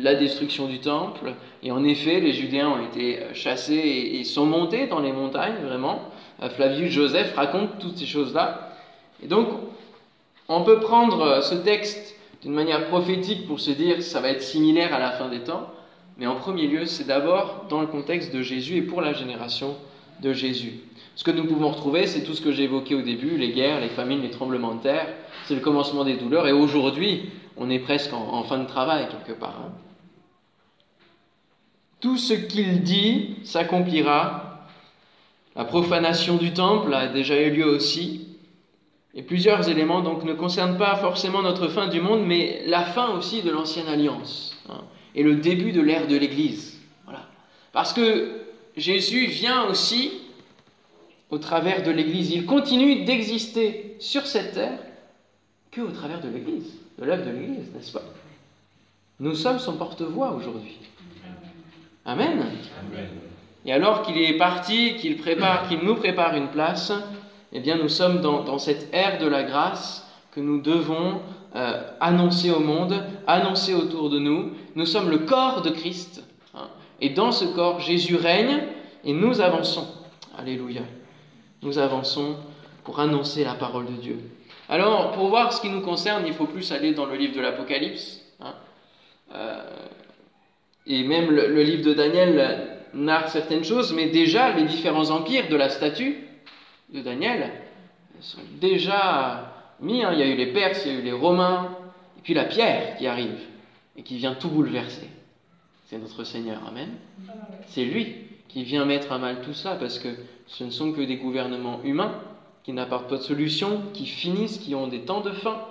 la 0.02 0.16
destruction 0.16 0.68
du 0.68 0.80
temple, 0.80 1.34
et 1.62 1.72
en 1.72 1.84
effet, 1.84 2.22
les 2.22 2.32
Judéens 2.32 2.70
ont 2.70 2.86
été 2.86 3.20
chassés 3.34 4.14
et, 4.14 4.24
sont 4.24 4.46
montés 4.46 4.88
dans 4.88 5.02
les 5.02 5.12
montagnes, 5.12 5.62
vraiment. 5.66 6.04
Euh, 6.42 6.50
Flavius 6.50 6.94
Joseph 6.94 7.36
raconte 7.36 7.80
toutes 7.80 7.98
ces 7.98 8.06
choses-là. 8.06 8.78
Et 9.22 9.28
donc, 9.28 9.48
on 10.50 10.64
peut 10.64 10.80
prendre 10.80 11.42
ce 11.44 11.56
texte 11.56 12.16
d'une 12.42 12.54
manière 12.54 12.88
prophétique 12.88 13.48
pour 13.48 13.60
se 13.60 13.72
dire 13.72 14.02
ça 14.02 14.22
va 14.22 14.30
être 14.30 14.42
similaire 14.42 14.94
à 14.94 15.00
la 15.00 15.12
fin 15.12 15.30
des 15.30 15.40
temps, 15.40 15.70
mais 16.18 16.28
en 16.28 16.36
premier 16.36 16.68
lieu, 16.68 16.86
c'est 16.86 17.06
d'abord 17.06 17.66
dans 17.70 17.82
le 17.82 17.88
contexte 17.88 18.34
de 18.34 18.42
Jésus 18.42 18.78
et 18.78 18.82
pour 18.82 19.02
la 19.02 19.14
génération 19.14 19.76
de 20.22 20.34
Jésus. 20.34 20.80
Ce 21.16 21.24
que 21.24 21.32
nous 21.32 21.46
pouvons 21.46 21.70
retrouver, 21.70 22.08
c'est 22.08 22.24
tout 22.24 22.34
ce 22.34 22.42
que 22.42 22.52
j'ai 22.52 22.64
évoqué 22.64 22.96
au 22.96 23.02
début, 23.02 23.38
les 23.38 23.52
guerres, 23.52 23.82
les 23.82 23.90
famines, 23.90 24.22
les 24.22 24.30
tremblements 24.30 24.76
de 24.76 24.82
terre, 24.82 25.08
c'est 25.46 25.56
le 25.56 25.62
commencement 25.62 26.04
des 26.04 26.16
douleurs, 26.16 26.48
et 26.48 26.52
aujourd'hui, 26.52 27.30
on 27.58 27.70
est 27.70 27.80
presque 27.80 28.14
en, 28.14 28.44
fin 28.44 28.60
de 28.60 28.68
travail 28.68 29.08
quelque 29.10 29.38
part. 29.38 29.56
Hein. 29.66 29.72
Tout 32.00 32.18
ce 32.18 32.34
qu'il 32.34 32.84
dit 32.84 33.38
s'accomplira. 33.44 34.44
La 35.56 35.66
profanation 35.66 36.36
du 36.36 36.54
temple 36.54 36.94
a 36.94 37.08
déjà 37.08 37.42
eu 37.42 37.50
lieu 37.50 37.66
aussi. 37.66 38.27
Et 39.18 39.24
plusieurs 39.24 39.68
éléments 39.68 40.02
donc 40.02 40.24
ne 40.24 40.34
concernent 40.34 40.78
pas 40.78 40.96
forcément 40.96 41.42
notre 41.42 41.70
fin 41.70 41.88
du 41.88 42.00
monde, 42.00 42.24
mais 42.24 42.62
la 42.68 42.84
fin 42.84 43.10
aussi 43.18 43.42
de 43.42 43.50
l'ancienne 43.50 43.88
alliance 43.88 44.56
hein, 44.70 44.82
et 45.16 45.24
le 45.24 45.38
début 45.38 45.72
de 45.72 45.82
l'ère 45.82 46.08
de 46.08 46.16
l'Église. 46.16 46.80
Voilà. 47.04 47.22
Parce 47.74 47.94
que 47.94 48.30
Jésus 48.78 49.26
vient 49.26 49.66
aussi 49.66 50.12
au 51.32 51.40
travers 51.40 51.82
de 51.82 51.90
l'Église. 51.90 52.30
Il 52.30 52.46
continue 52.46 53.06
d'exister 53.06 53.96
sur 54.00 54.28
cette 54.28 54.54
terre 54.54 54.78
que 55.72 55.82
au 55.82 55.90
travers 55.90 56.22
de 56.22 56.30
l'Église, 56.30 56.76
de 57.00 57.06
l'œuvre 57.06 57.26
de 57.26 57.32
l'Église, 57.32 57.72
n'est-ce 57.74 57.92
pas? 57.92 58.04
Nous 59.20 59.34
sommes 59.34 59.58
son 59.58 59.78
porte-voix 59.78 60.32
aujourd'hui. 60.32 60.78
Amen. 62.06 62.46
Et 63.66 63.74
alors 63.74 64.04
qu'il 64.04 64.18
est 64.20 64.38
parti, 64.38 64.96
qu'il 64.98 65.18
prépare, 65.18 65.68
qu'il 65.68 65.80
nous 65.80 65.96
prépare 65.96 66.36
une 66.36 66.50
place, 66.50 66.94
eh 67.54 67.60
bien 67.60 67.78
nous 67.78 67.90
sommes 67.90 68.22
dans, 68.22 68.58
cette 68.58 68.94
ère 68.94 69.20
de 69.20 69.28
la 69.28 69.44
grâce 69.44 70.08
que 70.32 70.40
nous 70.40 70.62
devons 70.62 71.22
euh, 71.56 71.82
annoncer 72.00 72.52
au 72.52 72.60
monde, 72.60 73.04
annoncer 73.26 73.74
autour 73.74 74.10
de 74.10 74.20
nous. 74.20 74.52
Nous 74.76 74.86
sommes 74.86 75.10
le 75.10 75.20
corps 75.20 75.62
de 75.62 75.70
Christ. 75.70 76.24
Hein. 76.56 76.68
et 77.02 77.10
dans 77.10 77.32
ce 77.32 77.46
corps, 77.46 77.80
Jésus 77.80 78.16
règne 78.16 78.64
et 79.04 79.14
nous 79.14 79.42
avançons. 79.42 79.88
Alléluia 80.38 80.82
nous 81.62 81.80
avançons 81.80 82.36
pour 82.84 83.00
annoncer 83.00 83.44
la 83.44 83.54
parole 83.54 83.86
de 83.86 84.02
Dieu. 84.02 84.20
Alors, 84.70 85.12
pour 85.12 85.28
voir 85.30 85.54
ce 85.54 85.62
qui 85.62 85.70
nous 85.70 85.82
concerne, 85.82 86.26
il 86.26 86.34
faut 86.34 86.46
plus 86.46 86.72
aller 86.72 86.94
dans 86.94 87.06
le 87.06 87.16
livre 87.16 87.36
de 87.36 87.42
l'Apocalypse. 87.42 88.22
Hein. 88.40 88.54
Euh, 89.34 89.64
et 90.86 91.04
même 91.04 91.32
le, 91.32 91.64
livre 91.64 91.84
de 91.84 91.94
Daniel 91.94 92.80
narre 92.94 93.28
certaines 93.30 93.64
choses, 93.64 93.94
mais 93.94 94.08
déjà 94.08 94.52
les 94.52 94.64
différents 94.64 95.10
empires 95.10 95.50
de 95.50 95.56
la 95.56 95.70
statue 95.70 96.27
de 96.94 97.02
Daniel 97.02 97.52
sont 98.22 98.42
déjà 98.60 99.54
mis. 99.80 100.04
Hein. 100.04 100.12
Il 100.14 100.20
y 100.20 100.24
a 100.24 100.28
eu 100.28 100.36
les 100.36 100.48
Perses, 100.48 100.84
il 100.86 100.94
y 100.94 100.96
a 100.96 101.00
eu 101.00 101.04
les 101.04 101.12
Romains, 101.12 101.78
et 102.18 102.22
puis 102.22 102.34
la 102.34 102.46
pierre 102.46 102.98
qui 102.98 103.08
arrive 103.08 103.40
et 103.96 104.04
qui 104.04 104.18
vient 104.18 104.34
tout 104.34 104.50
bouleverser. 104.50 105.10
C'est 105.86 105.98
notre 105.98 106.24
Seigneur, 106.24 106.62
Amen. 106.68 106.90
C'est 107.68 107.86
lui 107.86 108.16
qui 108.48 108.64
vient 108.64 108.86
mettre 108.86 109.12
à 109.12 109.18
mal 109.18 109.42
tout 109.42 109.54
ça, 109.54 109.76
parce 109.76 110.00
que 110.00 110.10
ce 110.46 110.64
ne 110.64 110.70
sont 110.70 110.92
que 110.92 111.02
des 111.02 111.18
gouvernements 111.18 111.82
humains 111.84 112.22
qui 112.64 112.74
n'apportent 112.74 113.10
pas 113.10 113.18
de 113.18 113.22
solution, 113.22 113.82
qui 113.94 114.06
finissent, 114.06 114.58
qui 114.58 114.76
ont 114.76 114.88
des 114.88 115.02
temps 115.02 115.22
de 115.22 115.32
fin. 115.32 115.62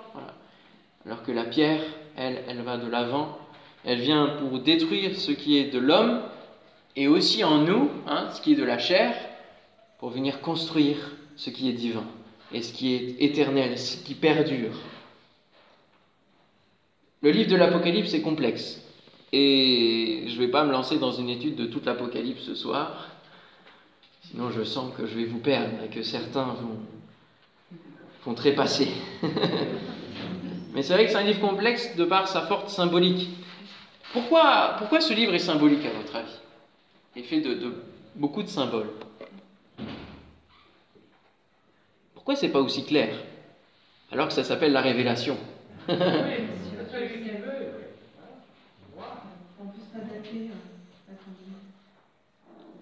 Alors 1.05 1.23
que 1.23 1.31
la 1.31 1.43
pierre, 1.43 1.81
elle, 2.15 2.43
elle 2.47 2.61
va 2.61 2.77
de 2.77 2.87
l'avant, 2.87 3.37
elle 3.85 3.99
vient 3.99 4.37
pour 4.39 4.59
détruire 4.59 5.17
ce 5.17 5.31
qui 5.31 5.57
est 5.57 5.71
de 5.71 5.79
l'homme, 5.79 6.21
et 6.95 7.07
aussi 7.07 7.43
en 7.43 7.59
nous, 7.59 7.89
hein, 8.07 8.29
ce 8.33 8.41
qui 8.41 8.53
est 8.53 8.55
de 8.55 8.63
la 8.63 8.79
chair, 8.79 9.13
pour 9.99 10.09
venir 10.09 10.41
construire 10.41 10.97
ce 11.35 11.49
qui 11.49 11.69
est 11.69 11.73
divin, 11.73 12.05
et 12.51 12.61
ce 12.61 12.71
qui 12.71 12.93
est 12.93 13.15
éternel, 13.19 13.77
ce 13.77 13.97
qui 13.97 14.15
perdure. 14.15 14.73
Le 17.21 17.31
livre 17.31 17.49
de 17.49 17.55
l'Apocalypse 17.55 18.13
est 18.13 18.21
complexe. 18.21 18.81
Et 19.33 20.23
je 20.27 20.33
ne 20.33 20.37
vais 20.37 20.47
pas 20.47 20.63
me 20.63 20.71
lancer 20.71 20.97
dans 20.99 21.11
une 21.11 21.29
étude 21.29 21.55
de 21.55 21.65
toute 21.65 21.85
l'Apocalypse 21.85 22.43
ce 22.43 22.55
soir, 22.55 23.09
sinon 24.21 24.51
je 24.51 24.63
sens 24.63 24.93
que 24.95 25.05
je 25.05 25.17
vais 25.17 25.25
vous 25.25 25.39
perdre 25.39 25.83
et 25.83 25.89
que 25.89 26.01
certains 26.01 26.53
vont, 26.53 26.79
vont 28.23 28.33
trépasser. 28.33 28.87
Mais 30.73 30.83
c'est 30.83 30.93
vrai 30.93 31.05
que 31.05 31.11
c'est 31.11 31.17
un 31.17 31.23
livre 31.23 31.41
complexe 31.41 31.95
de 31.95 32.05
par 32.05 32.27
sa 32.27 32.43
forte 32.43 32.69
symbolique. 32.69 33.29
Pourquoi, 34.13 34.75
pourquoi 34.77 35.01
ce 35.01 35.13
livre 35.13 35.33
est 35.33 35.39
symbolique 35.39 35.85
à 35.85 35.91
votre 35.91 36.15
avis? 36.15 36.39
Il 37.15 37.23
fait 37.23 37.41
de 37.41 37.73
beaucoup 38.15 38.43
de 38.43 38.47
symboles. 38.47 38.89
Pourquoi 42.27 42.41
c'est 42.41 42.51
pas 42.51 42.59
aussi 42.59 42.83
clair? 42.83 43.15
Alors 44.11 44.27
que 44.27 44.33
ça 44.33 44.43
s'appelle 44.43 44.73
la 44.73 44.81
révélation. 44.81 45.37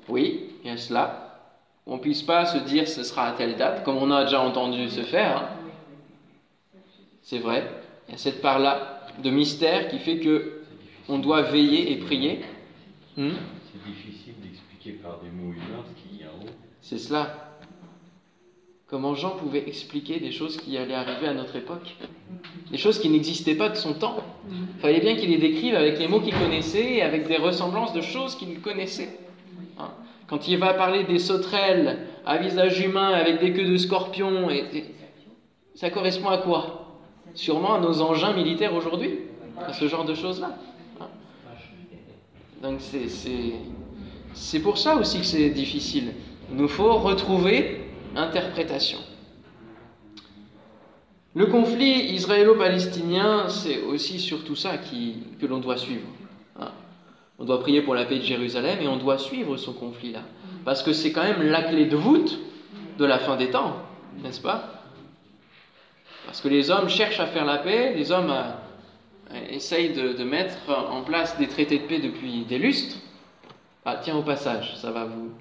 oui, 0.10 0.50
il 0.64 0.68
y 0.68 0.72
a 0.72 0.78
cela. 0.78 1.52
On 1.86 1.98
ne 1.98 2.02
puisse 2.02 2.24
pas 2.24 2.48
se 2.48 2.58
dire 2.58 2.88
ce 2.88 3.04
sera 3.04 3.28
à 3.28 3.34
telle 3.34 3.56
date, 3.56 3.84
comme 3.84 3.98
on 3.98 4.10
a 4.10 4.24
déjà 4.24 4.42
entendu 4.42 4.90
se 4.90 5.04
faire. 5.04 5.38
Hein. 5.38 5.50
C'est 7.22 7.38
vrai. 7.38 7.70
Il 8.08 8.14
y 8.14 8.16
a 8.16 8.18
cette 8.18 8.42
part-là 8.42 9.06
de 9.24 9.30
mystère 9.30 9.90
qui 9.90 10.00
fait 10.00 10.18
que 10.18 10.64
on 11.08 11.20
doit 11.20 11.44
veiller 11.44 11.92
et 11.92 11.98
prier. 11.98 12.42
Hmm? 13.16 13.34
C'est 13.72 13.92
difficile 13.92 14.42
d'expliquer 14.42 14.94
par 14.94 15.20
des 15.20 15.30
mots 15.30 15.54
humains 15.54 15.84
ce 15.88 16.02
qu'il 16.02 16.20
y 16.20 16.24
a 16.24 16.30
en 16.30 16.44
haut. 16.44 16.50
C'est 16.82 16.98
cela. 16.98 17.45
Comment 18.88 19.16
Jean 19.16 19.32
pouvait 19.32 19.64
expliquer 19.68 20.20
des 20.20 20.32
choses 20.32 20.58
qui 20.58 20.78
allaient 20.78 20.94
arriver 20.94 21.28
à 21.28 21.34
notre 21.34 21.56
époque? 21.56 21.96
Des 22.70 22.78
choses 22.78 23.00
qui 23.00 23.10
n'existaient 23.10 23.56
pas 23.56 23.70
de 23.70 23.76
son 23.76 23.94
temps. 23.94 24.18
Il 24.48 24.80
fallait 24.80 25.00
bien 25.00 25.16
qu'il 25.16 25.32
les 25.32 25.40
décrive 25.40 25.74
avec 25.74 25.98
les 25.98 26.08
mots 26.08 26.20
qu'il 26.20 26.36
connaissait 26.36 26.94
et 26.94 27.02
avec 27.02 27.28
des 27.28 27.38
ressemblances 27.38 27.94
de 27.94 28.02
choses 28.02 28.36
qu'il 28.36 28.62
connaissait. 28.62 29.18
Hein? 29.80 29.90
Quand 30.28 30.48
il 30.48 30.60
va 30.60 30.76
parler 30.76 31.04
des 31.04 31.18
sauterelles 31.18 32.08
à 32.28 32.38
visage 32.38 32.80
humain 32.80 33.10
avec 33.10 33.40
des 33.40 33.54
queues 33.54 33.68
de 33.68 33.78
scorpion, 33.78 34.50
ça 35.74 35.90
correspond 35.90 36.30
à 36.30 36.38
quoi? 36.38 37.00
Sûrement 37.34 37.74
à 37.74 37.80
nos 37.80 38.02
engins 38.02 38.34
militaires 38.34 38.76
aujourd'hui, 38.76 39.20
à 39.58 39.74
ce 39.74 39.88
genre 39.88 40.06
de 40.06 40.14
choses-là. 40.14 40.58
Hein? 41.02 41.08
Donc 42.62 42.82
c'est 44.34 44.60
pour 44.60 44.78
ça 44.78 44.96
aussi 44.96 45.20
que 45.20 45.26
c'est 45.26 45.50
difficile. 45.50 46.14
Il 46.52 46.58
nous 46.58 46.68
faut 46.68 46.94
retrouver 46.94 47.82
interprétation. 48.16 49.00
Le 51.36 51.48
conflit 51.48 52.14
israélo-palestinien, 52.14 53.50
c'est 53.50 53.82
aussi 53.82 54.20
surtout 54.20 54.56
ça 54.56 54.78
que 54.78 55.46
l'on 55.46 55.60
doit 55.60 55.76
suivre. 55.76 56.08
Hein. 56.60 56.72
On 57.40 57.44
doit 57.44 57.60
prier 57.60 57.82
pour 57.82 57.94
la 57.94 58.06
paix 58.06 58.20
de 58.20 58.24
Jérusalem 58.24 58.80
et 58.82 58.88
on 58.88 58.96
doit 58.96 59.18
suivre 59.18 59.58
ce 59.58 59.70
conflit-là. 59.70 60.22
Parce 60.64 60.82
que 60.82 60.94
c'est 60.94 61.12
quand 61.12 61.24
même 61.24 61.44
la 61.44 61.64
clé 61.64 61.86
de 61.86 61.98
voûte 61.98 62.40
de 62.98 63.06
la 63.06 63.20
fin 63.20 63.36
des 63.36 63.50
temps, 63.50 63.76
n'est-ce 64.24 64.40
pas? 64.40 64.84
Parce 66.26 66.40
que 66.40 66.48
les 66.48 66.72
hommes 66.72 66.88
cherchent 66.88 67.20
à 67.20 67.28
faire 67.28 67.46
la 67.46 67.58
paix, 67.58 67.94
les 67.94 68.12
hommes 68.12 68.32
euh, 68.32 69.48
essayent 69.50 69.94
de, 69.94 70.24
mettre 70.24 70.58
en 70.70 71.04
place 71.04 71.38
des 71.38 71.48
traités 71.48 71.80
de 71.80 71.84
paix 71.84 72.00
depuis 72.00 72.46
des 72.46 72.58
lustres. 72.58 72.98
Ah, 73.84 73.98
tiens, 74.02 74.16
au 74.16 74.24
passage, 74.24 74.76
ça 74.78 74.92
va 74.92 75.06
vous, 75.06 75.32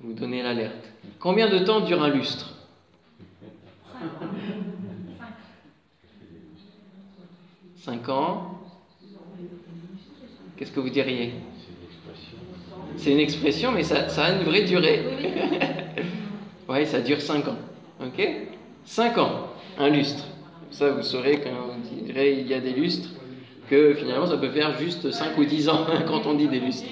vous 0.00 0.12
donner 0.12 0.42
l'alerte. 0.42 0.92
Combien 1.18 1.48
de 1.48 1.58
temps 1.58 1.80
dure 1.80 2.02
un 2.02 2.10
lustre? 2.10 2.54
Cinq 7.76 8.08
ans 8.08 8.60
Qu'est-ce 10.56 10.72
que 10.72 10.80
vous 10.80 10.90
diriez? 10.90 11.34
C'est 12.96 13.12
une 13.12 13.20
expression, 13.20 13.70
mais 13.70 13.84
ça, 13.84 14.06
a 14.06 14.32
une 14.32 14.42
vraie 14.42 14.62
durée. 14.64 15.04
oui, 16.68 16.86
ça 16.86 17.00
dure 17.00 17.20
cinq 17.20 17.46
ans. 17.46 17.58
Ok? 18.00 18.28
Cinq 18.84 19.18
ans, 19.18 19.48
un 19.78 19.88
lustre. 19.88 20.24
Ça, 20.70 20.90
vous 20.90 21.02
saurez 21.02 21.40
quand 21.40 21.50
on 21.72 22.04
dirait 22.04 22.38
il 22.40 22.46
y 22.48 22.54
a 22.54 22.60
des 22.60 22.72
lustres, 22.72 23.10
que 23.68 23.94
finalement 23.94 24.26
ça 24.26 24.36
peut 24.36 24.50
faire 24.50 24.78
juste 24.78 25.10
5 25.10 25.36
ou 25.38 25.44
10 25.44 25.68
ans 25.68 25.86
quand 26.06 26.26
on 26.26 26.34
dit 26.34 26.48
des 26.48 26.60
lustres. 26.60 26.88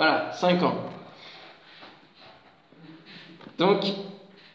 Voilà, 0.00 0.32
5 0.32 0.62
ans. 0.62 0.76
Donc, 3.58 3.84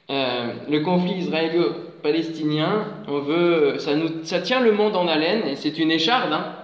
euh, 0.09 0.53
le 0.67 0.79
conflit 0.79 1.19
israélo-palestinien, 1.19 2.87
on 3.07 3.19
veut, 3.19 3.77
ça, 3.77 3.95
nous, 3.95 4.23
ça 4.23 4.41
tient 4.41 4.59
le 4.59 4.71
monde 4.71 4.95
en 4.95 5.07
haleine 5.07 5.47
et 5.47 5.55
c'est 5.55 5.77
une 5.77 5.91
écharde. 5.91 6.33
Hein. 6.33 6.55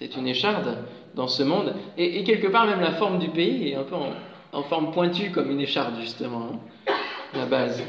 c'est 0.00 0.16
une 0.16 0.26
écharde 0.26 0.78
dans 1.14 1.28
ce 1.28 1.44
monde. 1.44 1.72
Et, 1.96 2.24
quelque 2.24 2.48
part, 2.48 2.66
même 2.66 2.80
la 2.80 2.94
forme 2.94 3.20
du 3.20 3.28
pays 3.28 3.68
est 3.68 3.76
un 3.76 3.84
peu 3.84 3.94
en, 3.94 4.62
forme 4.64 4.90
pointue 4.90 5.30
comme 5.30 5.48
une 5.48 5.60
écharde, 5.60 5.94
justement, 6.00 6.48
hein, 6.88 6.92
la 7.32 7.46
base. 7.46 7.80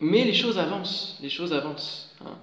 Mais 0.00 0.22
les 0.24 0.34
choses 0.34 0.58
avancent, 0.58 1.18
les 1.22 1.30
choses 1.30 1.54
avancent. 1.54 2.14
Hein. 2.20 2.36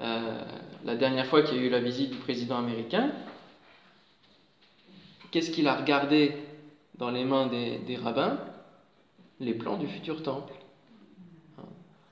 Euh, 0.00 0.42
la 0.84 0.96
dernière 0.96 1.24
fois 1.24 1.40
qu'il 1.40 1.56
y 1.56 1.60
a 1.60 1.64
eu 1.64 1.70
la 1.70 1.80
visite 1.80 2.10
du 2.10 2.18
président 2.18 2.58
américain, 2.58 3.10
qu'est-ce 5.34 5.50
qu'il 5.50 5.66
a 5.66 5.74
regardé 5.74 6.32
dans 6.96 7.10
les 7.10 7.24
mains 7.24 7.48
des, 7.48 7.96
rabbins 7.96 8.38
les 9.40 9.52
plans 9.52 9.76
du 9.76 9.88
futur 9.88 10.22
temple. 10.22 10.52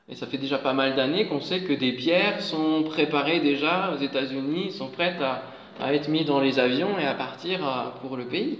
Et 0.08 0.16
ça 0.16 0.26
fait 0.26 0.38
déjà 0.38 0.58
pas 0.58 0.72
mal 0.72 0.96
d'années 0.96 1.28
qu'on 1.28 1.40
sait 1.40 1.62
que 1.62 1.72
des 1.72 1.92
pierres 1.92 2.42
sont 2.42 2.82
préparées 2.82 3.38
déjà 3.38 3.92
aux 3.92 3.98
États-Unis, 3.98 4.72
sont 4.72 4.88
prêtes 4.88 5.22
à, 5.22 5.94
être 5.94 6.08
mises 6.08 6.26
dans 6.26 6.40
les 6.40 6.58
avions 6.58 6.98
et 6.98 7.04
à 7.04 7.14
partir 7.14 7.60
pour 8.00 8.16
le 8.16 8.26
pays. 8.26 8.58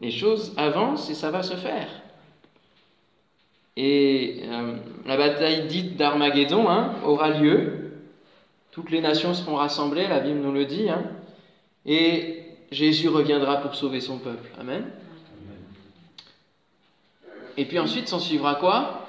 Les 0.00 0.12
choses 0.12 0.54
avancent 0.56 1.10
et 1.10 1.14
ça 1.14 1.32
va 1.32 1.42
se 1.42 1.56
faire. 1.56 1.88
Et 3.76 4.44
euh, 4.44 4.76
la 5.04 5.16
bataille 5.16 5.66
dite 5.66 5.96
d'Armageddon 5.96 6.68
hein, 6.68 6.94
aura 7.04 7.30
lieu. 7.30 7.90
Toutes 8.70 8.92
les 8.92 9.00
nations 9.00 9.34
seront 9.34 9.56
rassemblées, 9.56 10.06
la 10.06 10.20
Bible 10.20 10.38
nous 10.38 10.52
le 10.52 10.64
dit. 10.64 10.88
Hein. 10.88 11.02
et 11.84 12.37
Jésus 12.70 13.08
reviendra 13.08 13.58
pour 13.58 13.74
sauver 13.74 14.00
son 14.00 14.18
peuple. 14.18 14.48
Amen. 14.58 14.90
Et 17.56 17.64
puis 17.64 17.78
ensuite, 17.78 18.08
s'en 18.08 18.20
suivra 18.20 18.56
quoi? 18.56 19.08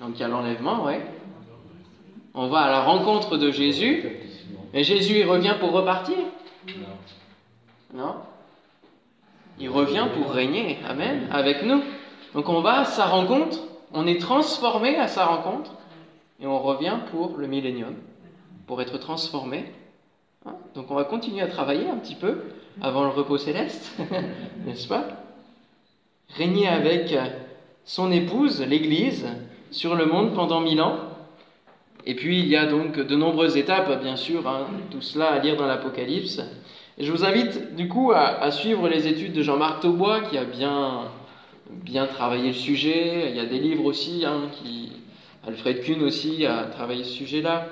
Donc 0.00 0.10
il 0.16 0.20
y 0.20 0.24
a 0.24 0.28
l'enlèvement, 0.28 0.84
ouais. 0.84 1.00
On 2.34 2.48
va 2.48 2.60
à 2.60 2.70
la 2.70 2.82
rencontre 2.82 3.36
de 3.36 3.50
Jésus. 3.50 4.04
Et 4.74 4.84
Jésus, 4.84 5.20
il 5.20 5.26
revient 5.26 5.54
pour 5.60 5.72
repartir? 5.72 6.16
Non 7.94 8.16
Il 9.58 9.68
revient 9.68 10.08
pour 10.14 10.32
régner, 10.32 10.78
Amen, 10.88 11.28
avec 11.30 11.62
nous. 11.62 11.82
Donc 12.34 12.48
on 12.48 12.60
va 12.62 12.80
à 12.80 12.84
sa 12.84 13.06
rencontre, 13.06 13.58
on 13.92 14.06
est 14.06 14.20
transformé 14.20 14.96
à 14.96 15.08
sa 15.08 15.26
rencontre, 15.26 15.72
et 16.40 16.46
on 16.46 16.58
revient 16.58 16.98
pour 17.10 17.36
le 17.36 17.46
millénium, 17.46 17.94
pour 18.66 18.80
être 18.80 18.98
transformé 18.98 19.72
Hein? 20.46 20.54
Donc 20.74 20.90
on 20.90 20.94
va 20.94 21.04
continuer 21.04 21.42
à 21.42 21.46
travailler 21.46 21.88
un 21.88 21.96
petit 21.96 22.14
peu 22.14 22.42
avant 22.80 23.04
le 23.04 23.10
repos 23.10 23.38
céleste, 23.38 23.96
n'est-ce 24.66 24.88
pas? 24.88 25.06
Régner 26.36 26.68
avec 26.68 27.14
son 27.84 28.10
épouse, 28.10 28.62
l'Église, 28.62 29.26
sur 29.70 29.94
le 29.94 30.06
monde 30.06 30.34
pendant 30.34 30.60
mille 30.60 30.80
ans. 30.80 30.98
Et 32.04 32.14
puis 32.14 32.40
il 32.40 32.48
y 32.48 32.56
a 32.56 32.66
donc 32.66 32.98
de 32.98 33.16
nombreuses 33.16 33.56
étapes, 33.56 34.02
bien 34.02 34.16
sûr, 34.16 34.48
hein, 34.48 34.66
tout 34.90 35.02
cela 35.02 35.30
à 35.30 35.38
lire 35.38 35.56
dans 35.56 35.66
l'Apocalypse. 35.66 36.40
Et 36.98 37.04
je 37.04 37.12
vous 37.12 37.24
invite 37.24 37.74
du 37.74 37.88
coup 37.88 38.12
à, 38.12 38.50
suivre 38.50 38.88
les 38.88 39.06
études 39.06 39.32
de 39.32 39.42
Jean-Marc 39.42 39.82
Taubois, 39.82 40.22
qui 40.22 40.36
a 40.36 40.44
bien, 40.44 41.10
bien 41.70 42.06
travaillé 42.06 42.48
le 42.48 42.54
sujet. 42.54 43.30
Il 43.30 43.36
y 43.36 43.40
a 43.40 43.46
des 43.46 43.58
livres 43.58 43.84
aussi, 43.84 44.24
hein, 44.26 44.42
qui, 44.52 44.92
Alfred 45.46 45.82
Kuhn 45.82 46.02
aussi 46.02 46.44
a 46.44 46.64
travaillé 46.64 47.04
ce 47.04 47.10
sujet-là. 47.10 47.68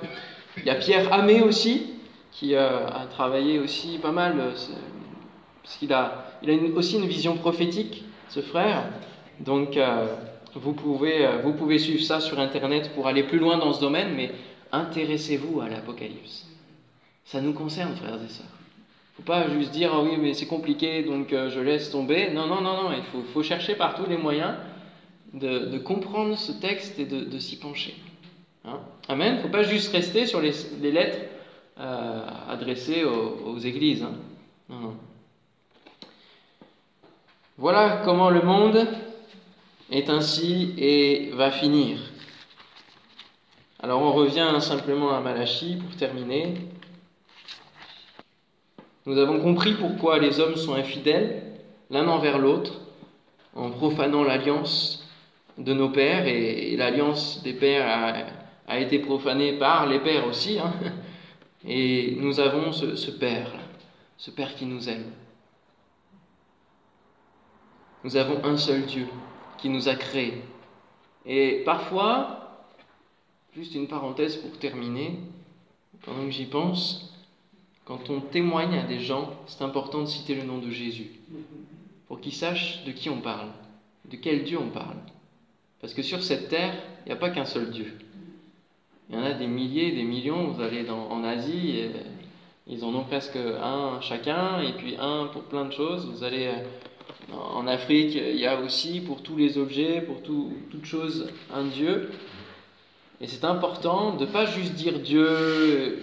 Il 0.56 0.64
y 0.64 0.70
a 0.70 0.74
Pierre 0.74 1.12
Hamé 1.12 1.42
aussi, 1.42 1.86
qui 2.32 2.54
euh, 2.54 2.86
a 2.88 3.06
travaillé 3.06 3.58
aussi 3.58 3.98
pas 3.98 4.12
mal, 4.12 4.38
euh, 4.38 4.50
parce 5.62 5.76
qu'il 5.78 5.92
a, 5.92 6.24
il 6.42 6.50
a 6.50 6.54
aussi 6.76 6.96
une 6.96 7.06
vision 7.06 7.36
prophétique, 7.36 8.04
ce 8.28 8.40
frère. 8.40 8.84
Donc, 9.40 9.76
euh, 9.76 10.06
vous, 10.54 10.72
pouvez, 10.72 11.28
vous 11.42 11.52
pouvez 11.52 11.78
suivre 11.78 12.02
ça 12.02 12.20
sur 12.20 12.38
Internet 12.38 12.92
pour 12.94 13.06
aller 13.06 13.22
plus 13.22 13.38
loin 13.38 13.58
dans 13.58 13.72
ce 13.72 13.80
domaine, 13.80 14.14
mais 14.14 14.32
intéressez-vous 14.72 15.60
à 15.60 15.68
l'Apocalypse. 15.68 16.46
Ça 17.24 17.40
nous 17.40 17.52
concerne, 17.52 17.94
frères 17.96 18.14
et 18.14 18.28
sœurs. 18.28 18.46
Il 19.18 19.22
ne 19.22 19.26
faut 19.26 19.32
pas 19.32 19.50
juste 19.50 19.70
dire, 19.72 19.90
ah 19.92 20.02
oui, 20.02 20.16
mais 20.18 20.34
c'est 20.34 20.46
compliqué, 20.46 21.02
donc 21.02 21.28
je 21.30 21.60
laisse 21.60 21.90
tomber. 21.90 22.30
Non, 22.32 22.46
non, 22.46 22.60
non, 22.60 22.82
non, 22.82 22.92
il 22.96 23.02
faut, 23.04 23.22
faut 23.32 23.42
chercher 23.42 23.74
par 23.74 23.94
tous 23.94 24.08
les 24.08 24.16
moyens 24.16 24.54
de, 25.34 25.78
comprendre 25.78 26.36
ce 26.36 26.52
texte 26.52 26.98
et 26.98 27.04
de, 27.04 27.38
s'y 27.38 27.58
pencher. 27.58 27.94
Hein 28.64 28.80
Amen. 29.08 29.38
Faut 29.40 29.48
pas 29.48 29.62
juste 29.62 29.92
rester 29.92 30.26
sur 30.26 30.40
les, 30.40 30.52
les 30.80 30.92
lettres 30.92 31.18
euh, 31.78 32.26
adressé 32.48 33.04
aux, 33.04 33.58
églises. 33.58 34.04
Hein. 34.70 34.92
Voilà 37.56 38.00
comment 38.04 38.30
le 38.30 38.42
monde 38.42 38.86
est 39.90 40.08
ainsi 40.08 40.74
et 40.78 41.30
va 41.34 41.50
finir. 41.50 41.98
Alors 43.82 44.02
on 44.02 44.12
revient 44.12 44.56
simplement 44.60 45.14
à 45.14 45.20
Malachie 45.20 45.76
pour 45.76 45.96
terminer. 45.96 46.54
Nous 49.06 49.18
avons 49.18 49.40
compris 49.40 49.74
pourquoi 49.74 50.18
les 50.18 50.40
hommes 50.40 50.56
sont 50.56 50.74
infidèles 50.74 51.42
l'un 51.90 52.06
envers 52.08 52.38
l'autre 52.38 52.80
en 53.54 53.70
profanant 53.70 54.22
l'alliance 54.22 55.08
de 55.58 55.72
nos 55.72 55.90
pères 55.90 56.26
et, 56.26 56.76
l'alliance 56.76 57.42
des 57.42 57.52
pères 57.52 57.86
a, 57.86 58.72
a, 58.72 58.78
été 58.78 58.98
profanée 59.00 59.54
par 59.54 59.86
les 59.86 59.98
pères 59.98 60.26
aussi. 60.26 60.58
Hein. 60.58 60.72
Et 61.66 62.16
nous 62.16 62.40
avons 62.40 62.72
ce, 62.72 63.10
Père, 63.10 63.52
ce 64.16 64.30
Père 64.30 64.54
qui 64.54 64.66
nous 64.66 64.88
aime, 64.88 65.12
Nous 68.02 68.16
avons 68.16 68.42
un 68.44 68.56
seul 68.56 68.86
Dieu 68.86 69.06
qui 69.58 69.68
nous 69.68 69.88
a 69.88 69.94
créés. 69.94 70.42
Et 71.26 71.62
parfois, 71.66 72.64
juste 73.54 73.74
une 73.74 73.88
parenthèse 73.88 74.36
pour 74.36 74.58
terminer, 74.58 75.18
pendant 76.02 76.24
que 76.24 76.30
j'y 76.30 76.46
pense, 76.46 77.14
quand 77.84 78.08
on 78.08 78.20
témoigne 78.20 78.78
à 78.78 78.84
des 78.84 79.00
gens, 79.00 79.34
c'est 79.46 79.62
important 79.62 80.00
de 80.00 80.06
citer 80.06 80.34
le 80.34 80.44
nom 80.44 80.58
de 80.58 80.70
Jésus, 80.70 81.10
pour 82.08 82.20
qu'ils 82.20 82.32
sachent 82.32 82.84
de 82.84 82.92
qui 82.92 83.10
on 83.10 83.20
parle, 83.20 83.50
de 84.06 84.16
quel 84.16 84.44
Dieu 84.44 84.58
on 84.58 84.70
parle. 84.70 84.96
Parce 85.82 85.92
que 85.92 86.02
sur 86.02 86.22
cette 86.22 86.48
terre, 86.48 86.74
il 87.04 87.08
n'y 87.08 87.12
a 87.12 87.16
pas 87.16 87.30
qu'un 87.30 87.44
seul 87.44 87.70
Dieu. 87.70 87.98
Il 89.10 89.18
y 89.18 89.18
en 89.18 89.24
a 89.24 89.32
des 89.32 89.48
milliers, 89.48 89.90
des 89.90 90.04
millions. 90.04 90.48
Vous 90.48 90.62
allez 90.62 90.88
en 90.88 91.24
Asie, 91.24 91.90
ils 92.72 92.84
en 92.84 92.94
ont 92.94 93.02
presque 93.02 93.36
un 93.36 94.00
chacun, 94.00 94.60
et 94.60 94.72
puis 94.74 94.94
un 95.00 95.26
pour 95.32 95.42
plein 95.42 95.64
de 95.64 95.72
choses. 95.72 96.06
Vous 96.06 96.22
allez 96.22 96.46
euh, 96.46 97.34
en 97.34 97.66
Afrique, 97.66 98.14
il 98.14 98.36
y 98.36 98.46
a 98.46 98.60
aussi 98.60 99.00
pour 99.00 99.22
tous 99.22 99.36
les 99.36 99.58
objets, 99.58 100.00
pour 100.00 100.22
tout, 100.22 100.52
toute 100.70 100.84
chose, 100.84 101.32
un 101.52 101.64
Dieu. 101.64 102.10
Et 103.20 103.26
c'est 103.26 103.44
important 103.44 104.14
de 104.14 104.24
ne 104.24 104.30
pas 104.30 104.46
juste 104.46 104.74
dire 104.74 105.00
Dieu, 105.00 105.98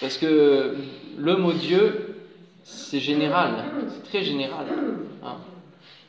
parce 0.00 0.16
que 0.16 0.76
le 1.18 1.36
mot 1.36 1.52
Dieu, 1.52 2.16
c'est 2.64 3.00
général, 3.00 3.64
c'est 3.88 4.04
très 4.04 4.24
général. 4.24 4.66
Hein. 5.22 5.36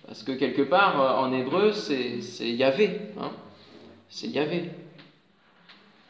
Parce 0.07 0.23
que 0.23 0.31
quelque 0.31 0.61
part, 0.61 1.01
euh, 1.01 1.27
en 1.27 1.33
hébreu, 1.33 1.73
c'est 1.73 2.49
Yahvé. 2.49 3.01
Hein. 3.19 3.31
C'est 4.07 4.27
Yahvé. 4.27 4.71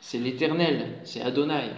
C'est 0.02 0.18
l'éternel, 0.18 1.00
c'est 1.04 1.22
Adonai. 1.22 1.72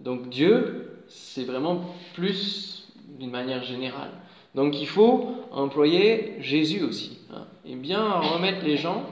Donc 0.00 0.28
Dieu, 0.28 1.04
c'est 1.08 1.44
vraiment 1.44 1.84
plus 2.14 2.88
d'une 3.18 3.30
manière 3.30 3.62
générale. 3.62 4.10
Donc 4.54 4.80
il 4.80 4.86
faut 4.86 5.36
employer 5.50 6.36
Jésus 6.40 6.82
aussi. 6.82 7.18
Hein, 7.32 7.46
et 7.64 7.74
bien 7.74 8.20
remettre 8.20 8.64
les 8.64 8.76
gens 8.76 9.04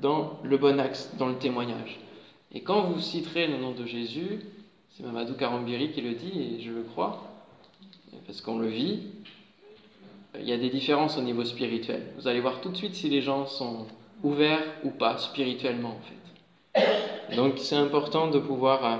dans 0.00 0.38
le 0.42 0.56
bon 0.56 0.80
axe, 0.80 1.10
dans 1.18 1.28
le 1.28 1.36
témoignage. 1.36 2.00
Et 2.52 2.62
quand 2.62 2.82
vous 2.82 3.00
citerez 3.00 3.46
le 3.46 3.58
nom 3.58 3.72
de 3.72 3.84
Jésus, 3.84 4.40
c'est 4.90 5.04
Mamadou 5.04 5.34
Karambiri 5.34 5.90
qui 5.92 6.00
le 6.00 6.14
dit, 6.14 6.56
et 6.56 6.60
je 6.60 6.72
le 6.72 6.82
crois, 6.82 7.28
parce 8.26 8.40
qu'on 8.40 8.58
le 8.58 8.68
vit, 8.68 9.00
il 10.38 10.48
y 10.48 10.52
a 10.52 10.56
des 10.56 10.70
différences 10.70 11.18
au 11.18 11.22
niveau 11.22 11.44
spirituel. 11.44 12.02
Vous 12.16 12.26
allez 12.26 12.40
voir 12.40 12.60
tout 12.60 12.70
de 12.70 12.76
suite 12.76 12.94
si 12.94 13.08
les 13.08 13.22
gens 13.22 13.46
sont 13.46 13.86
ouverts 14.22 14.64
ou 14.84 14.90
pas 14.90 15.18
spirituellement 15.18 15.90
en 15.90 16.00
fait. 16.00 16.27
Donc 17.36 17.54
c'est 17.58 17.76
important 17.76 18.28
de 18.28 18.38
pouvoir 18.38 18.84
euh, 18.84 18.96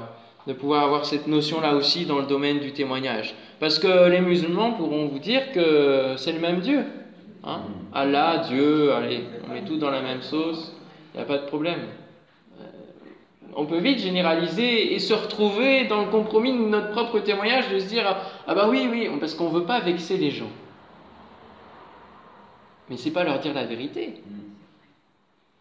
de 0.49 0.55
pouvoir 0.55 0.85
avoir 0.85 1.05
cette 1.05 1.27
notion-là 1.27 1.75
aussi 1.75 2.07
dans 2.07 2.19
le 2.19 2.27
domaine 2.27 2.59
du 2.59 2.73
témoignage. 2.73 3.35
Parce 3.61 3.79
que 3.79 4.09
les 4.09 4.21
musulmans 4.21 4.73
pourront 4.73 5.07
vous 5.07 5.19
dire 5.19 5.53
que 5.53 6.15
c'est 6.17 6.33
le 6.33 6.41
même 6.41 6.61
Dieu. 6.61 6.85
Hein 7.45 7.61
Allah, 7.93 8.45
Dieu, 8.49 8.93
allez, 8.93 9.25
on 9.47 9.53
met 9.53 9.63
tout 9.63 9.77
dans 9.77 9.91
la 9.91 10.01
même 10.01 10.23
sauce, 10.23 10.75
il 11.13 11.19
n'y 11.19 11.23
a 11.23 11.27
pas 11.27 11.39
de 11.39 11.47
problème. 11.47 11.81
Euh, 12.61 12.65
on 13.55 13.67
peut 13.67 13.79
vite 13.79 13.99
généraliser 13.99 14.95
et 14.95 14.99
se 15.01 15.13
retrouver 15.13 15.85
dans 15.85 16.01
le 16.01 16.11
compromis 16.11 16.53
de 16.53 16.59
notre 16.59 16.93
propre 16.93 17.19
témoignage, 17.21 17.69
de 17.71 17.79
se 17.79 17.87
dire 17.87 18.17
Ah 18.47 18.55
bah 18.55 18.69
oui, 18.71 18.89
oui, 18.91 19.11
parce 19.21 19.35
qu'on 19.35 19.51
ne 19.51 19.59
veut 19.59 19.67
pas 19.67 19.81
vexer 19.81 20.17
les 20.17 20.31
gens. 20.31 20.51
Mais 22.89 22.97
c'est 22.97 23.11
pas 23.11 23.25
leur 23.25 23.39
dire 23.39 23.53
la 23.53 23.65
vérité. 23.65 24.23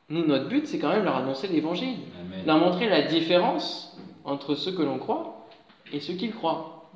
Nous, 0.10 0.26
notre 0.26 0.48
but, 0.48 0.68
c'est 0.68 0.80
quand 0.80 0.90
même 0.90 1.04
leur 1.04 1.18
annoncer 1.18 1.48
l'évangile, 1.48 1.98
leur 2.46 2.58
montrer 2.58 2.88
la 2.88 3.02
différence 3.02 3.98
entre 4.24 4.56
ceux 4.56 4.72
que 4.72 4.82
l'on 4.82 5.00
croit 5.00 5.48
et 5.92 6.00
ceux 6.00 6.14
qu'ils 6.14 6.34
croient. 6.34 6.90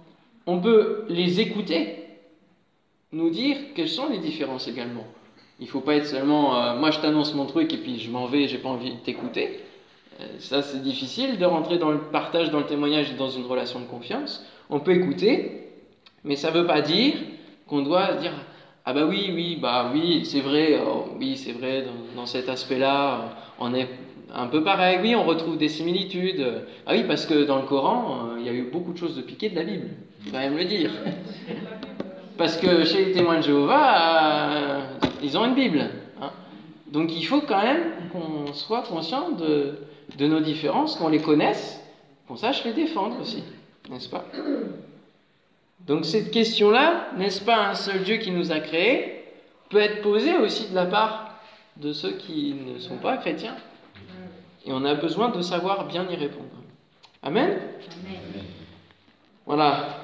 On 0.47 0.59
peut 0.59 1.05
les 1.09 1.39
écouter, 1.39 2.05
nous 3.11 3.29
dire 3.29 3.57
quelles 3.75 3.89
sont 3.89 4.09
les 4.09 4.19
différences 4.19 4.67
également. 4.67 5.05
Il 5.59 5.65
ne 5.65 5.69
faut 5.69 5.81
pas 5.81 5.95
être 5.95 6.07
seulement 6.07 6.57
euh, 6.57 6.75
moi 6.75 6.89
je 6.89 6.99
t'annonce 6.99 7.35
mon 7.35 7.45
truc 7.45 7.71
et 7.73 7.77
puis 7.77 7.99
je 7.99 8.09
m'en 8.09 8.25
vais, 8.25 8.47
j'ai 8.47 8.57
pas 8.57 8.69
envie 8.69 8.91
de 8.91 8.99
t'écouter. 8.99 9.59
Euh, 10.19 10.25
ça 10.39 10.63
c'est 10.63 10.81
difficile 10.81 11.37
de 11.37 11.45
rentrer 11.45 11.77
dans 11.77 11.91
le 11.91 11.99
partage, 11.99 12.49
dans 12.49 12.59
le 12.59 12.65
témoignage 12.65 13.11
et 13.11 13.15
dans 13.15 13.29
une 13.29 13.45
relation 13.45 13.79
de 13.79 13.85
confiance. 13.85 14.43
On 14.69 14.79
peut 14.79 14.93
écouter, 14.93 15.69
mais 16.23 16.35
ça 16.35 16.49
ne 16.51 16.59
veut 16.59 16.65
pas 16.65 16.81
dire 16.81 17.13
qu'on 17.67 17.83
doit 17.83 18.13
dire 18.15 18.33
ah 18.83 18.93
bah 18.93 19.05
oui, 19.07 19.31
oui, 19.33 19.57
bah 19.61 19.91
oui, 19.93 20.25
c'est 20.25 20.41
vrai, 20.41 20.79
oh, 20.83 21.05
oui, 21.19 21.37
c'est 21.37 21.51
vrai, 21.51 21.85
dans, 22.15 22.25
cet 22.25 22.49
aspect-là, 22.49 23.29
on 23.59 23.75
est 23.75 23.87
un 24.33 24.47
peu 24.47 24.63
pareil, 24.63 24.99
oui, 25.01 25.15
on 25.15 25.23
retrouve 25.23 25.57
des 25.57 25.69
similitudes. 25.69 26.43
Ah 26.87 26.93
oui, 26.93 27.03
parce 27.03 27.27
que 27.27 27.43
dans 27.43 27.57
le 27.57 27.65
Coran, 27.65 28.29
euh, 28.31 28.39
il 28.39 28.45
y 28.45 28.49
a 28.49 28.53
eu 28.53 28.63
beaucoup 28.63 28.91
de 28.93 28.97
choses 28.97 29.15
de 29.15 29.21
piquées 29.21 29.49
de 29.49 29.55
la 29.55 29.63
Bible, 29.63 29.89
quand 30.31 30.39
même 30.39 30.57
le 30.57 30.65
dire. 30.65 30.91
Parce 32.37 32.57
que 32.57 32.83
chez 32.83 33.05
les 33.05 33.11
témoins 33.11 33.37
de 33.37 33.43
Jéhovah, 33.43 33.99
euh, 33.99 34.81
ils 35.21 35.37
ont 35.37 35.45
une 35.45 35.53
Bible. 35.53 35.91
Hein. 36.19 36.31
Donc 36.91 37.15
il 37.15 37.23
faut 37.23 37.41
quand 37.41 37.61
même 37.61 37.83
qu'on 38.11 38.51
soit 38.53 38.81
conscient 38.81 39.29
de, 39.31 39.75
de 40.17 40.27
nos 40.27 40.39
différences, 40.39 40.95
qu'on 40.95 41.09
les 41.09 41.21
connaisse, 41.21 41.79
qu'on 42.27 42.35
sache 42.35 42.63
les 42.65 42.73
défendre 42.73 43.21
aussi, 43.21 43.43
n'est-ce 43.91 44.09
pas? 44.09 44.25
Donc 45.87 46.05
cette 46.05 46.31
question-là, 46.31 47.07
n'est-ce 47.17 47.41
pas 47.41 47.67
un 47.69 47.73
seul 47.73 48.03
Dieu 48.03 48.17
qui 48.17 48.31
nous 48.31 48.51
a 48.51 48.59
créés, 48.59 49.23
peut 49.69 49.79
être 49.79 50.01
posée 50.01 50.37
aussi 50.37 50.69
de 50.69 50.75
la 50.75 50.85
part 50.85 51.39
de 51.77 51.93
ceux 51.93 52.11
qui 52.11 52.53
ne 52.53 52.77
sont 52.79 52.97
pas 52.97 53.17
chrétiens. 53.17 53.55
Et 54.65 54.71
on 54.71 54.85
a 54.85 54.93
besoin 54.93 55.29
de 55.29 55.41
savoir 55.41 55.87
bien 55.87 56.07
y 56.09 56.15
répondre. 56.15 56.49
Amen, 57.23 57.57
Voilà. 59.45 59.97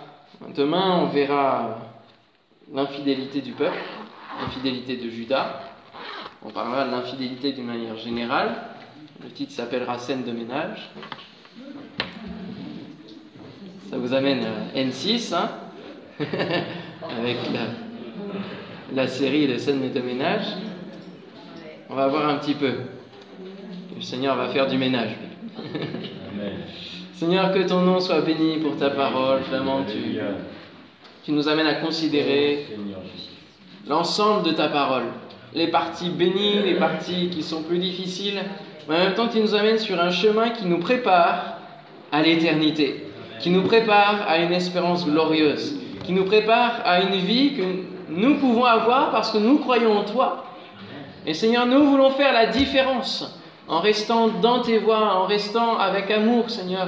Demain, 0.55 0.99
on 1.01 1.07
verra 1.07 1.79
l'infidélité 2.73 3.41
du 3.41 3.53
peuple, 3.53 3.77
l'infidélité 4.41 4.97
de 4.97 5.09
Judas. 5.09 5.61
On 6.43 6.49
parlera 6.49 6.85
de 6.85 6.91
l'infidélité 6.91 7.53
d'une 7.53 7.65
manière 7.65 7.97
générale. 7.97 8.55
Le 9.23 9.29
titre 9.29 9.51
s'appellera 9.51 9.97
Scène 9.97 10.23
de 10.23 10.31
ménage. 10.31 10.91
Ça 13.89 13.97
vous 13.97 14.13
amène 14.13 14.45
à 14.45 14.77
N6, 14.77 15.33
hein 15.33 15.49
avec 16.19 17.37
la, 17.53 19.03
la 19.03 19.07
série 19.07 19.47
de 19.47 19.57
scènes 19.57 19.91
de 19.91 20.01
ménage. 20.01 20.45
On 21.89 21.95
va 21.95 22.07
voir 22.07 22.27
un 22.27 22.35
petit 22.35 22.55
peu. 22.55 22.71
Le 23.95 24.01
Seigneur 24.01 24.35
va 24.35 24.49
faire 24.49 24.67
du 24.67 24.77
ménage. 24.77 25.11
Seigneur, 27.13 27.51
que 27.53 27.67
ton 27.67 27.81
nom 27.81 27.99
soit 27.99 28.21
béni 28.21 28.57
pour 28.57 28.77
ta 28.77 28.89
parole. 28.89 29.41
Vraiment, 29.49 29.83
tu, 29.83 30.19
tu 31.23 31.31
nous 31.31 31.47
amènes 31.47 31.67
à 31.67 31.75
considérer 31.75 32.65
l'ensemble 33.87 34.43
de 34.43 34.51
ta 34.51 34.69
parole. 34.69 35.05
Les 35.53 35.67
parties 35.67 36.09
bénies, 36.09 36.63
les 36.63 36.75
parties 36.75 37.29
qui 37.29 37.43
sont 37.43 37.63
plus 37.63 37.79
difficiles. 37.79 38.41
Mais 38.89 38.95
en 38.95 38.99
même 38.99 39.13
temps, 39.13 39.27
tu 39.27 39.39
nous 39.39 39.53
amènes 39.53 39.79
sur 39.79 39.99
un 39.99 40.11
chemin 40.11 40.49
qui 40.49 40.65
nous 40.65 40.79
prépare 40.79 41.57
à 42.11 42.21
l'éternité, 42.21 43.05
qui 43.39 43.49
nous 43.49 43.63
prépare 43.63 44.25
à 44.27 44.39
une 44.39 44.51
espérance 44.51 45.05
glorieuse, 45.05 45.75
qui 46.07 46.13
nous 46.13 46.23
prépare 46.23 46.81
à 46.85 47.01
une 47.01 47.17
vie 47.17 47.53
que 47.53 47.63
nous 48.09 48.35
pouvons 48.35 48.63
avoir 48.63 49.11
parce 49.11 49.29
que 49.29 49.37
nous 49.37 49.57
croyons 49.57 49.97
en 49.97 50.05
toi. 50.05 50.45
Et 51.25 51.33
Seigneur, 51.33 51.65
nous 51.65 51.83
voulons 51.83 52.11
faire 52.11 52.31
la 52.31 52.45
différence 52.45 53.37
en 53.67 53.81
restant 53.81 54.29
dans 54.29 54.61
tes 54.61 54.77
voies, 54.77 55.15
en 55.17 55.25
restant 55.25 55.77
avec 55.77 56.09
amour, 56.09 56.49
Seigneur, 56.49 56.87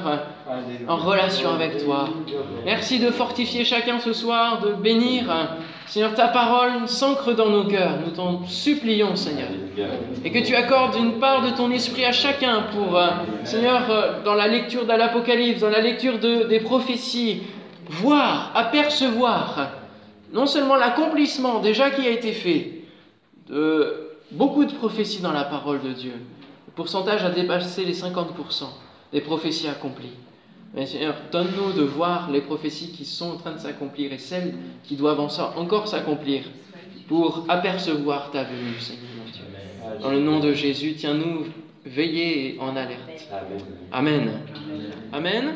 en 0.87 0.95
relation 0.95 1.49
avec 1.49 1.83
toi. 1.83 2.07
Merci 2.63 2.99
de 2.99 3.11
fortifier 3.11 3.65
chacun 3.65 3.99
ce 3.99 4.13
soir, 4.13 4.61
de 4.61 4.71
bénir, 4.71 5.25
Seigneur, 5.87 6.13
ta 6.13 6.27
parole 6.27 6.87
s'ancre 6.87 7.33
dans 7.33 7.49
nos 7.49 7.65
cœurs. 7.65 7.97
Nous 8.05 8.11
t'en 8.11 8.45
supplions, 8.45 9.15
Seigneur. 9.15 9.49
Et 10.23 10.31
que 10.31 10.39
tu 10.39 10.55
accordes 10.55 10.95
une 10.95 11.19
part 11.19 11.41
de 11.41 11.49
ton 11.49 11.71
esprit 11.71 12.05
à 12.05 12.11
chacun 12.11 12.65
pour, 12.71 12.95
euh, 12.95 13.07
Seigneur, 13.43 13.89
euh, 13.89 14.23
dans 14.23 14.35
la 14.35 14.47
lecture 14.47 14.85
de 14.85 14.93
l'Apocalypse, 14.93 15.61
dans 15.61 15.69
la 15.71 15.81
lecture 15.81 16.19
des 16.19 16.59
prophéties, 16.59 17.41
voir, 17.89 18.51
apercevoir, 18.55 19.71
non 20.31 20.45
seulement 20.45 20.75
l'accomplissement 20.75 21.59
déjà 21.59 21.89
qui 21.89 22.07
a 22.07 22.11
été 22.11 22.31
fait, 22.31 22.83
de 23.47 24.09
beaucoup 24.31 24.65
de 24.65 24.73
prophéties 24.73 25.21
dans 25.21 25.31
la 25.31 25.43
parole 25.43 25.81
de 25.81 25.91
Dieu, 25.91 26.13
pourcentage 26.75 27.25
a 27.25 27.29
dépassé 27.29 27.83
les 27.83 27.93
50% 27.93 28.63
des 29.11 29.19
prophéties 29.19 29.67
accomplies. 29.67 30.13
Mais 30.73 30.85
Seigneur, 30.85 31.15
donne-nous 31.31 31.73
de 31.73 31.81
voir 31.81 32.31
les 32.31 32.41
prophéties 32.41 32.91
qui 32.91 33.03
sont 33.03 33.31
en 33.31 33.37
train 33.37 33.51
de 33.51 33.57
s'accomplir 33.59 34.13
et 34.13 34.17
celles 34.17 34.53
qui 34.83 34.95
doivent 34.95 35.19
encore 35.19 35.87
s'accomplir 35.87 36.43
pour 37.07 37.45
apercevoir 37.49 38.31
ta 38.31 38.43
venue, 38.43 38.79
Seigneur 38.79 39.09
mon 39.17 39.31
Dieu. 39.31 39.43
Dans 40.01 40.11
le 40.11 40.19
nom 40.19 40.39
de 40.39 40.53
Jésus, 40.53 40.93
tiens-nous 40.93 41.47
veillés 41.85 42.55
et 42.55 42.59
en 42.59 42.75
alerte. 42.75 43.27
Amen. 43.91 44.31
Amen. 45.11 45.55